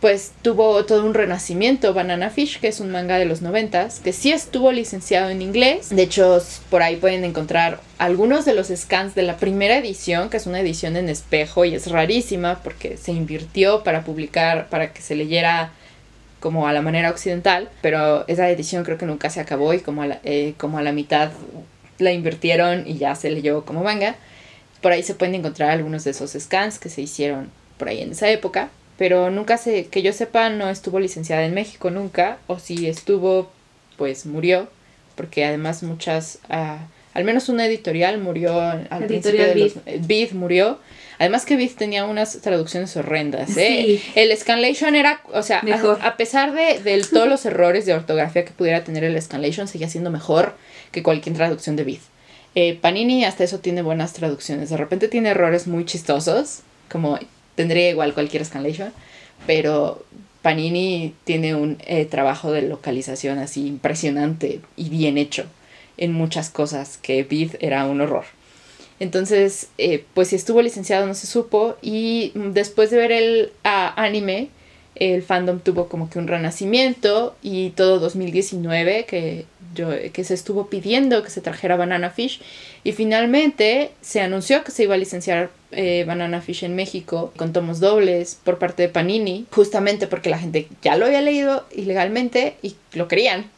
pues 0.00 0.32
tuvo 0.42 0.84
todo 0.84 1.04
un 1.04 1.14
renacimiento 1.14 1.92
Banana 1.94 2.30
Fish, 2.30 2.58
que 2.58 2.68
es 2.68 2.80
un 2.80 2.90
manga 2.90 3.18
de 3.18 3.24
los 3.26 3.42
noventas, 3.42 4.00
que 4.00 4.12
sí 4.12 4.32
estuvo 4.32 4.72
licenciado 4.72 5.30
en 5.30 5.40
inglés. 5.40 5.88
De 5.90 6.02
hecho, 6.02 6.42
por 6.68 6.82
ahí 6.82 6.96
pueden 6.96 7.24
encontrar 7.24 7.80
algunos 7.96 8.44
de 8.44 8.54
los 8.54 8.68
scans 8.68 9.14
de 9.14 9.22
la 9.22 9.36
primera 9.36 9.78
edición, 9.78 10.28
que 10.28 10.36
es 10.36 10.46
una 10.46 10.60
edición 10.60 10.96
en 10.96 11.08
espejo 11.08 11.64
y 11.64 11.74
es 11.74 11.90
rarísima 11.90 12.60
porque 12.62 12.98
se 12.98 13.12
invirtió 13.12 13.82
para 13.82 14.04
publicar, 14.04 14.68
para 14.68 14.92
que 14.92 15.00
se 15.00 15.14
leyera 15.14 15.72
como 16.44 16.68
a 16.68 16.74
la 16.74 16.82
manera 16.82 17.08
occidental, 17.08 17.70
pero 17.80 18.28
esa 18.28 18.50
edición 18.50 18.84
creo 18.84 18.98
que 18.98 19.06
nunca 19.06 19.30
se 19.30 19.40
acabó 19.40 19.72
y 19.72 19.80
como 19.80 20.02
a 20.02 20.06
la, 20.06 20.20
eh, 20.24 20.52
como 20.58 20.76
a 20.76 20.82
la 20.82 20.92
mitad 20.92 21.30
la 21.98 22.12
invirtieron 22.12 22.86
y 22.86 22.98
ya 22.98 23.14
se 23.14 23.30
leyó 23.30 23.64
como 23.64 23.82
manga. 23.82 24.16
Por 24.82 24.92
ahí 24.92 25.02
se 25.02 25.14
pueden 25.14 25.34
encontrar 25.34 25.70
algunos 25.70 26.04
de 26.04 26.10
esos 26.10 26.36
scans 26.38 26.78
que 26.78 26.90
se 26.90 27.00
hicieron 27.00 27.50
por 27.78 27.88
ahí 27.88 28.02
en 28.02 28.12
esa 28.12 28.28
época 28.28 28.68
pero 28.96 29.30
nunca 29.30 29.56
se, 29.56 29.86
que 29.86 30.02
yo 30.02 30.12
sepa, 30.12 30.50
no 30.50 30.68
estuvo 30.68 31.00
licenciada 31.00 31.44
en 31.44 31.54
México 31.54 31.90
nunca, 31.90 32.38
o 32.46 32.58
si 32.58 32.86
estuvo, 32.86 33.50
pues 33.96 34.24
murió, 34.26 34.68
porque 35.16 35.44
además 35.44 35.82
muchas, 35.82 36.38
uh, 36.48 36.78
al 37.12 37.24
menos 37.24 37.48
una 37.48 37.66
editorial 37.66 38.20
murió 38.20 38.60
al 38.60 39.06
principio 39.06 39.46
de 39.46 39.54
los, 39.56 39.74
Beat 40.06 40.32
murió, 40.32 40.78
además 41.18 41.44
que 41.44 41.56
Beat 41.56 41.72
tenía 41.72 42.04
unas 42.04 42.40
traducciones 42.40 42.96
horrendas, 42.96 43.56
¿eh? 43.56 44.00
El 44.14 44.36
Scanlation 44.36 44.94
era, 44.94 45.20
o 45.32 45.42
sea, 45.42 45.62
a, 46.00 46.16
pesar 46.16 46.52
de, 46.52 46.80
de 46.80 47.02
todos 47.04 47.28
los 47.28 47.44
errores 47.46 47.86
de 47.86 47.94
ortografía 47.94 48.44
que 48.44 48.52
pudiera 48.52 48.84
tener 48.84 49.04
el 49.04 49.20
Scanlation, 49.20 49.68
seguía 49.68 49.88
siendo 49.88 50.10
mejor 50.10 50.54
que 50.90 51.02
cualquier 51.02 51.36
traducción 51.36 51.76
de 51.76 51.84
Beat. 51.84 52.00
Eh, 52.54 52.78
Panini 52.80 53.24
hasta 53.24 53.44
eso 53.44 53.58
tiene 53.58 53.82
buenas 53.82 54.12
traducciones, 54.12 54.70
de 54.70 54.76
repente 54.76 55.08
tiene 55.08 55.30
errores 55.30 55.66
muy 55.66 55.84
chistosos, 55.84 56.60
como 56.88 57.18
tendría 57.56 57.90
igual 57.90 58.14
cualquier 58.14 58.44
scanlation, 58.44 58.92
pero 59.46 60.04
Panini 60.42 61.14
tiene 61.24 61.54
un 61.54 61.78
eh, 61.86 62.04
trabajo 62.04 62.52
de 62.52 62.62
localización 62.62 63.38
así 63.38 63.66
impresionante 63.66 64.60
y 64.76 64.88
bien 64.88 65.18
hecho 65.18 65.46
en 65.96 66.12
muchas 66.12 66.50
cosas 66.50 66.96
que 66.96 67.22
Vid 67.22 67.52
era 67.60 67.86
un 67.86 68.00
horror. 68.00 68.24
Entonces, 69.00 69.68
eh, 69.78 70.04
pues 70.14 70.28
si 70.28 70.36
estuvo 70.36 70.62
licenciado 70.62 71.06
no 71.06 71.14
se 71.14 71.26
supo 71.26 71.76
y 71.82 72.32
después 72.34 72.90
de 72.90 72.96
ver 72.96 73.12
el 73.12 73.52
anime, 73.64 74.48
el 74.94 75.22
fandom 75.22 75.58
tuvo 75.58 75.88
como 75.88 76.08
que 76.08 76.18
un 76.18 76.28
renacimiento 76.28 77.34
y 77.42 77.70
todo 77.70 77.98
2019 77.98 79.06
que, 79.06 79.46
yo, 79.74 79.88
que 80.12 80.24
se 80.24 80.34
estuvo 80.34 80.68
pidiendo 80.68 81.22
que 81.24 81.30
se 81.30 81.40
trajera 81.40 81.76
Banana 81.76 82.10
Fish 82.10 82.40
y 82.84 82.92
finalmente 82.92 83.90
se 84.00 84.20
anunció 84.20 84.62
que 84.62 84.70
se 84.70 84.84
iba 84.84 84.94
a 84.94 84.98
licenciar 84.98 85.50
eh, 85.72 86.04
Banana 86.06 86.40
Fish 86.40 86.64
en 86.64 86.76
México 86.76 87.32
con 87.36 87.52
tomos 87.52 87.80
dobles 87.80 88.38
por 88.44 88.58
parte 88.58 88.84
de 88.84 88.88
Panini, 88.88 89.46
justamente 89.50 90.06
porque 90.06 90.30
la 90.30 90.38
gente 90.38 90.68
ya 90.82 90.96
lo 90.96 91.06
había 91.06 91.20
leído 91.20 91.66
ilegalmente 91.72 92.54
y 92.62 92.76
lo 92.92 93.08
querían. 93.08 93.50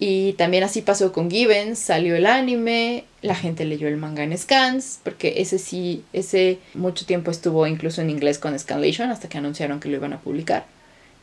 Y 0.00 0.34
también 0.34 0.62
así 0.62 0.80
pasó 0.80 1.12
con 1.12 1.28
Given, 1.28 1.74
salió 1.74 2.14
el 2.14 2.26
anime, 2.26 3.04
la 3.20 3.34
gente 3.34 3.64
leyó 3.64 3.88
el 3.88 3.96
manga 3.96 4.22
en 4.22 4.36
scans, 4.36 5.00
porque 5.02 5.34
ese 5.38 5.58
sí, 5.58 6.04
ese 6.12 6.58
mucho 6.74 7.04
tiempo 7.04 7.32
estuvo 7.32 7.66
incluso 7.66 8.00
en 8.00 8.10
inglés 8.10 8.38
con 8.38 8.56
Scanlation 8.56 9.10
hasta 9.10 9.28
que 9.28 9.38
anunciaron 9.38 9.80
que 9.80 9.88
lo 9.88 9.96
iban 9.96 10.12
a 10.12 10.20
publicar. 10.20 10.66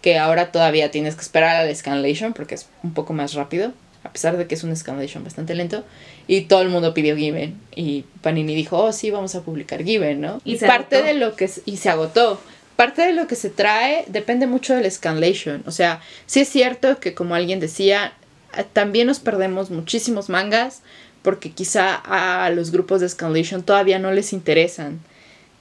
Que 0.01 0.17
ahora 0.17 0.51
todavía 0.51 0.91
tienes 0.91 1.15
que 1.15 1.21
esperar 1.21 1.55
al 1.55 1.73
Scanlation 1.73 2.33
porque 2.33 2.55
es 2.55 2.67
un 2.83 2.93
poco 2.93 3.13
más 3.13 3.33
rápido, 3.33 3.71
a 4.03 4.11
pesar 4.11 4.37
de 4.37 4.45
que 4.45 4.55
es 4.55 4.63
un 4.65 4.75
Scanlation 4.75 5.23
bastante 5.23 5.55
lento. 5.55 5.85
Y 6.27 6.41
todo 6.41 6.61
el 6.61 6.69
mundo 6.69 6.93
pidió 6.93 7.15
Given. 7.15 7.57
Y 7.75 8.03
Panini 8.21 8.55
dijo, 8.55 8.77
oh 8.77 8.91
sí, 8.91 9.09
vamos 9.09 9.35
a 9.35 9.41
publicar 9.41 9.83
Given, 9.85 10.19
¿no? 10.19 10.41
Y, 10.43 10.57
parte 10.57 11.01
de 11.01 11.13
lo 11.13 11.37
que... 11.37 11.49
Y 11.65 11.77
se 11.77 11.89
agotó 11.89 12.41
parte 12.75 13.03
de 13.03 13.13
lo 13.13 13.25
que 13.25 13.35
se 13.35 13.49
trae 13.49 14.03
depende 14.07 14.47
mucho 14.47 14.75
del 14.75 14.91
scanlation. 14.91 15.63
O 15.65 15.71
sea, 15.71 16.01
sí 16.25 16.41
es 16.41 16.49
cierto 16.49 16.99
que 16.99 17.13
como 17.13 17.33
alguien 17.33 17.61
decía, 17.61 18.13
también 18.73 19.07
nos 19.07 19.19
perdemos 19.19 19.69
muchísimos 19.69 20.29
mangas 20.29 20.81
porque 21.21 21.51
quizá 21.51 21.95
a 21.95 22.49
los 22.51 22.71
grupos 22.71 23.01
de 23.01 23.09
Scanlation 23.09 23.63
todavía 23.63 23.99
no 23.99 24.11
les 24.11 24.31
interesan. 24.31 24.99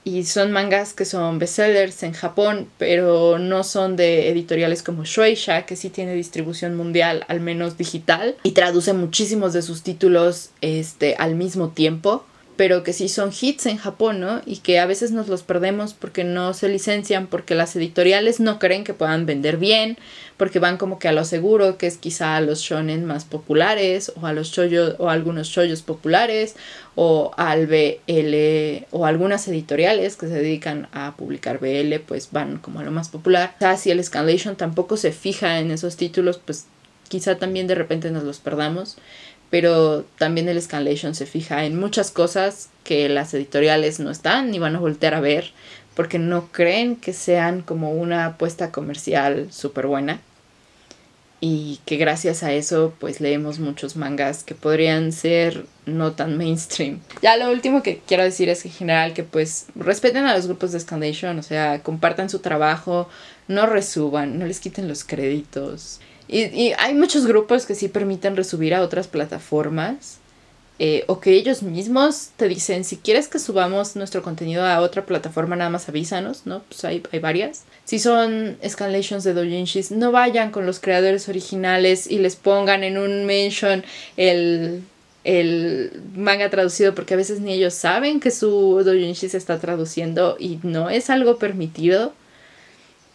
Y 0.03 0.25
son 0.25 0.51
mangas 0.51 0.93
que 0.93 1.03
son 1.03 1.39
bestsellers 1.39 2.03
en 2.03 2.13
Japón, 2.13 2.69
pero 2.77 3.39
no 3.39 3.63
son 3.63 3.95
de 3.95 4.29
editoriales 4.29 4.83
como 4.83 5.03
Shueisha, 5.03 5.65
que 5.65 5.75
sí 5.75 5.89
tiene 5.89 6.13
distribución 6.13 6.75
mundial, 6.75 7.25
al 7.27 7.39
menos 7.39 7.75
digital, 7.75 8.35
y 8.43 8.51
traduce 8.51 8.93
muchísimos 8.93 9.51
de 9.53 9.63
sus 9.63 9.81
títulos 9.81 10.51
este, 10.61 11.15
al 11.17 11.33
mismo 11.33 11.69
tiempo 11.69 12.23
pero 12.55 12.83
que 12.83 12.93
sí 12.93 13.09
son 13.09 13.31
hits 13.39 13.65
en 13.65 13.77
Japón, 13.77 14.19
¿no? 14.19 14.41
Y 14.45 14.57
que 14.57 14.79
a 14.79 14.85
veces 14.85 15.11
nos 15.11 15.27
los 15.27 15.43
perdemos 15.43 15.93
porque 15.93 16.23
no 16.23 16.53
se 16.53 16.69
licencian, 16.69 17.27
porque 17.27 17.55
las 17.55 17.75
editoriales 17.75 18.39
no 18.39 18.59
creen 18.59 18.83
que 18.83 18.93
puedan 18.93 19.25
vender 19.25 19.57
bien, 19.57 19.97
porque 20.37 20.59
van 20.59 20.77
como 20.77 20.99
que 20.99 21.07
a 21.07 21.11
lo 21.11 21.25
seguro, 21.25 21.77
que 21.77 21.87
es 21.87 21.97
quizá 21.97 22.35
a 22.35 22.41
los 22.41 22.61
shonen 22.61 23.05
más 23.05 23.25
populares, 23.25 24.11
o 24.21 24.25
a 24.25 24.33
los 24.33 24.51
shoujo, 24.51 24.95
o 24.99 25.09
a 25.09 25.13
algunos 25.13 25.47
shoyos 25.49 25.81
populares, 25.81 26.55
o 26.95 27.31
al 27.37 27.67
BL, 27.67 28.85
o 28.91 29.05
algunas 29.05 29.47
editoriales 29.47 30.15
que 30.15 30.27
se 30.27 30.33
dedican 30.33 30.87
a 30.93 31.15
publicar 31.17 31.59
BL, 31.59 31.95
pues 32.07 32.29
van 32.31 32.57
como 32.59 32.79
a 32.79 32.83
lo 32.83 32.91
más 32.91 33.09
popular. 33.09 33.53
O 33.57 33.59
sea, 33.59 33.77
si 33.77 33.91
el 33.91 34.03
Scanlation 34.03 34.55
tampoco 34.55 34.97
se 34.97 35.11
fija 35.11 35.59
en 35.59 35.71
esos 35.71 35.97
títulos, 35.97 36.39
pues 36.43 36.67
quizá 37.07 37.37
también 37.37 37.67
de 37.67 37.75
repente 37.75 38.11
nos 38.11 38.23
los 38.23 38.39
perdamos 38.39 38.97
pero 39.55 40.03
también 40.17 40.49
el 40.49 40.61
Scanlation 40.61 41.15
se 41.15 41.25
fija 41.25 41.63
en 41.63 41.79
muchas 41.79 42.11
cosas 42.11 42.67
que 42.83 43.07
las 43.07 43.33
editoriales 43.33 44.01
no 44.01 44.11
están 44.11 44.51
ni 44.51 44.59
van 44.59 44.75
a 44.75 44.79
voltear 44.79 45.13
a 45.13 45.21
ver 45.21 45.53
porque 45.95 46.19
no 46.19 46.49
creen 46.51 46.97
que 46.97 47.13
sean 47.13 47.61
como 47.61 47.93
una 47.93 48.25
apuesta 48.25 48.73
comercial 48.73 49.47
súper 49.53 49.87
buena 49.87 50.19
y 51.39 51.79
que 51.85 51.95
gracias 51.95 52.43
a 52.43 52.51
eso 52.51 52.93
pues 52.99 53.21
leemos 53.21 53.59
muchos 53.59 53.95
mangas 53.95 54.43
que 54.43 54.55
podrían 54.55 55.13
ser 55.13 55.67
no 55.85 56.11
tan 56.11 56.37
mainstream. 56.37 56.99
Ya 57.21 57.37
lo 57.37 57.49
último 57.49 57.81
que 57.81 58.01
quiero 58.05 58.23
decir 58.25 58.49
es 58.49 58.63
que 58.63 58.67
en 58.67 58.73
general 58.73 59.13
que 59.13 59.23
pues 59.23 59.67
respeten 59.73 60.25
a 60.25 60.35
los 60.35 60.47
grupos 60.47 60.73
de 60.73 60.81
Scanlation, 60.81 61.39
o 61.39 61.43
sea, 61.43 61.81
compartan 61.81 62.29
su 62.29 62.39
trabajo, 62.39 63.07
no 63.47 63.67
resuban, 63.67 64.37
no 64.37 64.47
les 64.47 64.59
quiten 64.59 64.89
los 64.89 65.05
créditos. 65.05 66.01
Y, 66.27 66.73
hay 66.77 66.93
muchos 66.93 67.25
grupos 67.25 67.65
que 67.65 67.75
sí 67.75 67.87
permiten 67.87 68.35
resubir 68.35 68.73
a 68.73 68.81
otras 68.81 69.07
plataformas. 69.07 70.19
Eh, 70.77 71.05
o 71.07 71.21
que 71.21 71.31
ellos 71.31 71.63
mismos 71.63 72.31
te 72.35 72.49
dicen, 72.49 72.83
si 72.83 72.97
quieres 72.97 73.29
que 73.29 73.39
subamos 73.39 73.95
nuestro 73.95 74.21
contenido 74.21 74.65
a 74.65 74.81
otra 74.81 75.05
plataforma, 75.05 75.55
nada 75.55 75.69
más 75.69 75.87
avísanos, 75.87 76.45
¿no? 76.45 76.63
Pues 76.63 76.83
hay, 76.83 77.01
hay 77.13 77.19
varias. 77.19 77.63
Si 77.85 77.97
son 77.97 78.57
escalations 78.61 79.23
de 79.23 79.33
doujinshis, 79.33 79.91
no 79.91 80.11
vayan 80.11 80.51
con 80.51 80.65
los 80.65 80.81
creadores 80.81 81.29
originales 81.29 82.07
y 82.11 82.19
les 82.19 82.35
pongan 82.35 82.83
en 82.83 82.97
un 82.97 83.25
mention 83.25 83.85
el, 84.17 84.83
el 85.23 85.91
manga 86.13 86.49
traducido, 86.49 86.93
porque 86.93 87.13
a 87.13 87.17
veces 87.17 87.39
ni 87.39 87.53
ellos 87.53 87.73
saben 87.73 88.19
que 88.19 88.31
su 88.31 88.81
doujinshi 88.83 89.29
se 89.29 89.37
está 89.37 89.59
traduciendo 89.59 90.35
y 90.37 90.59
no 90.63 90.89
es 90.89 91.09
algo 91.09 91.37
permitido. 91.37 92.13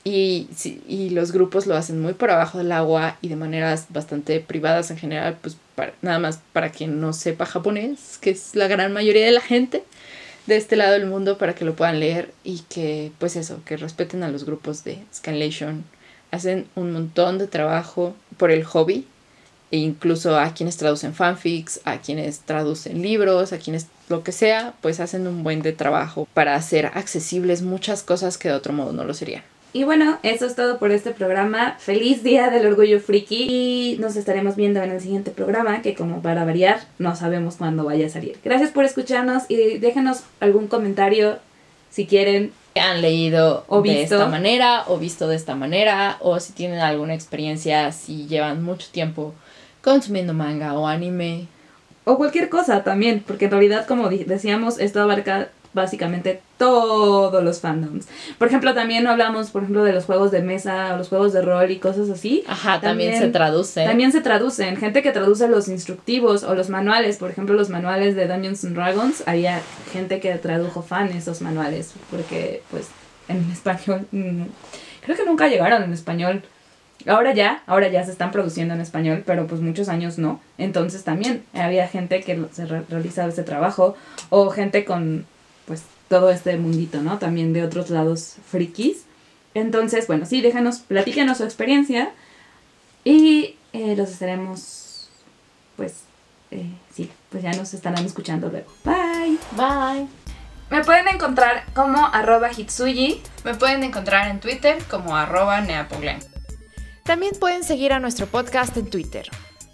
Y, 0.03 0.49
y 0.89 1.11
los 1.11 1.31
grupos 1.31 1.67
lo 1.67 1.77
hacen 1.77 2.01
muy 2.01 2.15
por 2.15 2.31
abajo 2.31 2.57
del 2.57 2.73
agua 2.73 3.19
y 3.21 3.29
de 3.29 3.37
maneras 3.37 3.87
bastante 3.91 4.41
privadas 4.41 4.91
en 4.91 4.97
general, 4.97 5.37
pues 5.43 5.59
nada 6.01 6.19
más 6.19 6.41
para 6.53 6.71
quien 6.71 7.01
no 7.01 7.13
sepa 7.13 7.45
japonés, 7.45 8.19
que 8.21 8.31
es 8.31 8.55
la 8.55 8.67
gran 8.67 8.93
mayoría 8.93 9.27
de 9.27 9.33
la 9.33 9.41
gente 9.41 9.85
de 10.47 10.57
este 10.57 10.77
lado 10.77 10.93
del 10.93 11.07
mundo 11.07 11.39
para 11.39 11.55
que 11.55 11.65
lo 11.65 11.77
puedan 11.77 12.01
leer 12.01 12.33
y 12.45 12.61
que 12.69 13.13
pues 13.19 13.37
eso, 13.37 13.63
que 13.65 13.77
respeten 13.77 14.23
a 14.23 14.29
los 14.29 14.45
grupos 14.45 14.85
de 14.85 14.99
Scanlation. 15.15 15.85
Hacen 16.31 16.67
un 16.77 16.93
montón 16.93 17.39
de 17.39 17.47
trabajo 17.47 18.15
por 18.37 18.51
el 18.51 18.65
hobby 18.65 19.07
e 19.71 19.79
incluso 19.79 20.39
a 20.39 20.53
quienes 20.53 20.77
traducen 20.77 21.15
fanfics, 21.15 21.81
a 21.85 21.99
quienes 21.99 22.41
traducen 22.41 23.03
libros, 23.03 23.53
a 23.53 23.59
quienes 23.59 23.87
lo 24.09 24.25
que 24.25 24.33
sea, 24.33 24.75
pues 24.81 24.99
hacen 24.99 25.27
un 25.27 25.45
buen 25.45 25.63
de 25.63 25.73
trabajo 25.73 26.27
para 26.35 26.57
hacer 26.57 26.87
accesibles 26.87 27.63
muchas 27.63 28.03
cosas 28.03 28.37
que 28.37 28.49
de 28.49 28.55
otro 28.55 28.73
modo 28.73 28.93
no 28.93 29.05
lo 29.05 29.15
serían. 29.15 29.45
Y 29.73 29.85
bueno, 29.85 30.19
eso 30.25 30.47
es 30.47 30.57
todo 30.57 30.79
por 30.79 30.91
este 30.91 31.13
programa. 31.13 31.77
Feliz 31.79 32.25
Día 32.25 32.51
del 32.51 32.67
Orgullo 32.67 32.99
Friki 32.99 33.47
y 33.49 33.99
nos 34.01 34.17
estaremos 34.17 34.57
viendo 34.57 34.83
en 34.83 34.91
el 34.91 35.01
siguiente 35.01 35.31
programa 35.31 35.81
que 35.81 35.95
como 35.95 36.23
para 36.23 36.45
variar 36.45 36.81
no 36.99 37.15
sabemos 37.15 37.57
cuándo 37.57 37.85
vaya 37.85 38.07
a 38.07 38.11
salir. 38.11 38.37
Gracias 38.43 38.71
por 38.71 38.85
escucharnos 38.85 39.45
y 39.49 39.79
déjenos 39.79 40.25
algún 40.41 40.67
comentario 40.67 41.39
si 41.89 42.07
quieren. 42.07 42.53
Han 42.75 43.01
leído 43.01 43.65
o 43.69 43.81
visto. 43.81 43.99
de 43.99 44.03
esta 44.03 44.27
manera 44.27 44.85
o 44.89 44.99
visto 44.99 45.29
de 45.29 45.37
esta 45.37 45.55
manera 45.55 46.17
o 46.21 46.41
si 46.41 46.53
tienen 46.53 46.81
alguna 46.81 47.15
experiencia, 47.15 47.93
si 47.93 48.27
llevan 48.27 48.65
mucho 48.65 48.89
tiempo 48.91 49.35
consumiendo 49.83 50.35
manga 50.35 50.75
o 50.75 50.89
anime. 50.89 51.47
O 52.05 52.17
cualquier 52.17 52.49
cosa 52.49 52.83
también, 52.83 53.23
porque 53.25 53.45
en 53.45 53.53
realidad 53.53 53.87
como 53.87 54.09
decíamos 54.09 54.81
esto 54.81 55.01
abarca 55.01 55.51
básicamente 55.73 56.41
todos 56.59 57.43
los 57.43 57.61
fandoms. 57.61 58.07
Por 58.39 58.49
ejemplo, 58.49 58.75
también 58.75 59.07
hablamos, 59.07 59.51
por 59.51 59.63
ejemplo, 59.63 59.85
de 59.85 59.93
los 59.93 60.05
juegos 60.05 60.31
de 60.31 60.43
mesa 60.43 60.95
o 60.95 60.99
los 60.99 61.09
juegos 61.09 61.33
de 61.33 61.43
rol 61.43 61.71
y 61.71 61.79
cosas 61.79 62.11
así. 62.11 62.45
Ajá, 62.47 62.81
también, 62.81 63.19
se 63.19 63.29
traduce. 63.29 63.85
También 63.85 64.13
se 64.13 64.21
traducen. 64.21 64.77
Gente 64.77 65.03
que 65.03 65.13
traduce 65.13 65.49
los 65.49 65.69
instructivos 65.69 66.43
o 66.43 66.55
los 66.55 66.69
manuales. 66.71 67.17
Por 67.19 67.31
ejemplo, 67.31 67.55
los 67.55 67.69
manuales 67.71 68.17
de 68.17 68.27
Dungeons 68.29 68.65
and 68.65 68.75
Dragons. 68.77 69.23
Había 69.27 69.61
gente 69.93 70.21
que 70.21 70.35
tradujo 70.37 70.83
fan 70.83 71.09
esos 71.11 71.41
manuales 71.41 71.95
porque, 72.11 72.63
pues, 72.71 72.89
en 73.29 73.51
español... 73.53 74.07
Mm, 74.13 74.43
creo 75.03 75.17
que 75.17 75.25
nunca 75.25 75.49
llegaron 75.49 75.83
en 75.83 75.93
español. 75.93 76.43
Ahora 77.07 77.33
ya, 77.33 77.63
ahora 77.67 77.89
ya 77.89 78.05
se 78.05 78.11
están 78.13 78.31
produciendo 78.31 78.75
en 78.75 78.81
español, 78.83 79.23
pero 79.25 79.47
pues 79.47 79.63
muchos 79.63 79.89
años 79.89 80.19
no. 80.19 80.39
Entonces 80.59 81.03
también 81.03 81.43
había 81.55 81.89
gente 81.89 82.21
que 82.21 82.45
se 82.53 82.67
re- 82.67 82.83
realizaba 82.91 83.31
ese 83.31 83.43
trabajo 83.43 83.97
o 84.29 84.51
gente 84.51 84.85
con 84.85 85.25
pues 85.71 85.85
todo 86.09 86.31
este 86.31 86.57
mundito, 86.57 87.01
¿no? 87.01 87.21
También 87.21 87.53
de 87.53 87.63
otros 87.63 87.91
lados 87.91 88.35
frikis. 88.51 89.05
Entonces, 89.55 90.09
bueno, 90.09 90.27
sí, 90.27 90.41
déjanos, 90.41 90.81
platíquenos 90.81 91.39
su 91.39 91.45
experiencia 91.45 92.11
y 93.05 93.55
eh, 93.73 93.95
los 93.95 94.11
estaremos, 94.11 95.11
pues, 95.77 96.01
eh, 96.51 96.67
sí, 96.93 97.09
pues 97.29 97.45
ya 97.45 97.53
nos 97.53 97.73
estarán 97.73 98.05
escuchando 98.05 98.49
luego. 98.49 98.67
Bye. 98.83 99.39
Bye. 99.53 100.09
Me 100.71 100.83
pueden 100.83 101.07
encontrar 101.07 101.65
como 101.73 102.05
arroba 102.05 102.51
hitsuyi. 102.51 103.23
Me 103.45 103.55
pueden 103.55 103.85
encontrar 103.85 104.29
en 104.29 104.41
Twitter 104.41 104.83
como 104.91 105.17
arroba 105.17 105.61
neapoglen. 105.61 106.19
También 107.05 107.35
pueden 107.39 107.63
seguir 107.63 107.93
a 107.93 108.01
nuestro 108.01 108.27
podcast 108.27 108.77
en 108.77 108.91
Twitter. 108.91 109.29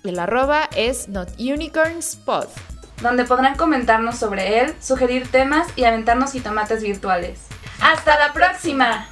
El 0.04 0.18
arroba 0.18 0.68
es 0.76 1.08
NotUnicornsPod. 1.08 2.75
Donde 3.00 3.24
podrán 3.24 3.56
comentarnos 3.56 4.16
sobre 4.16 4.60
él, 4.60 4.74
sugerir 4.80 5.28
temas 5.28 5.66
y 5.76 5.84
aventarnos 5.84 6.32
jitomates 6.32 6.82
virtuales. 6.82 7.40
¡Hasta 7.80 8.18
la 8.18 8.32
próxima! 8.32 9.08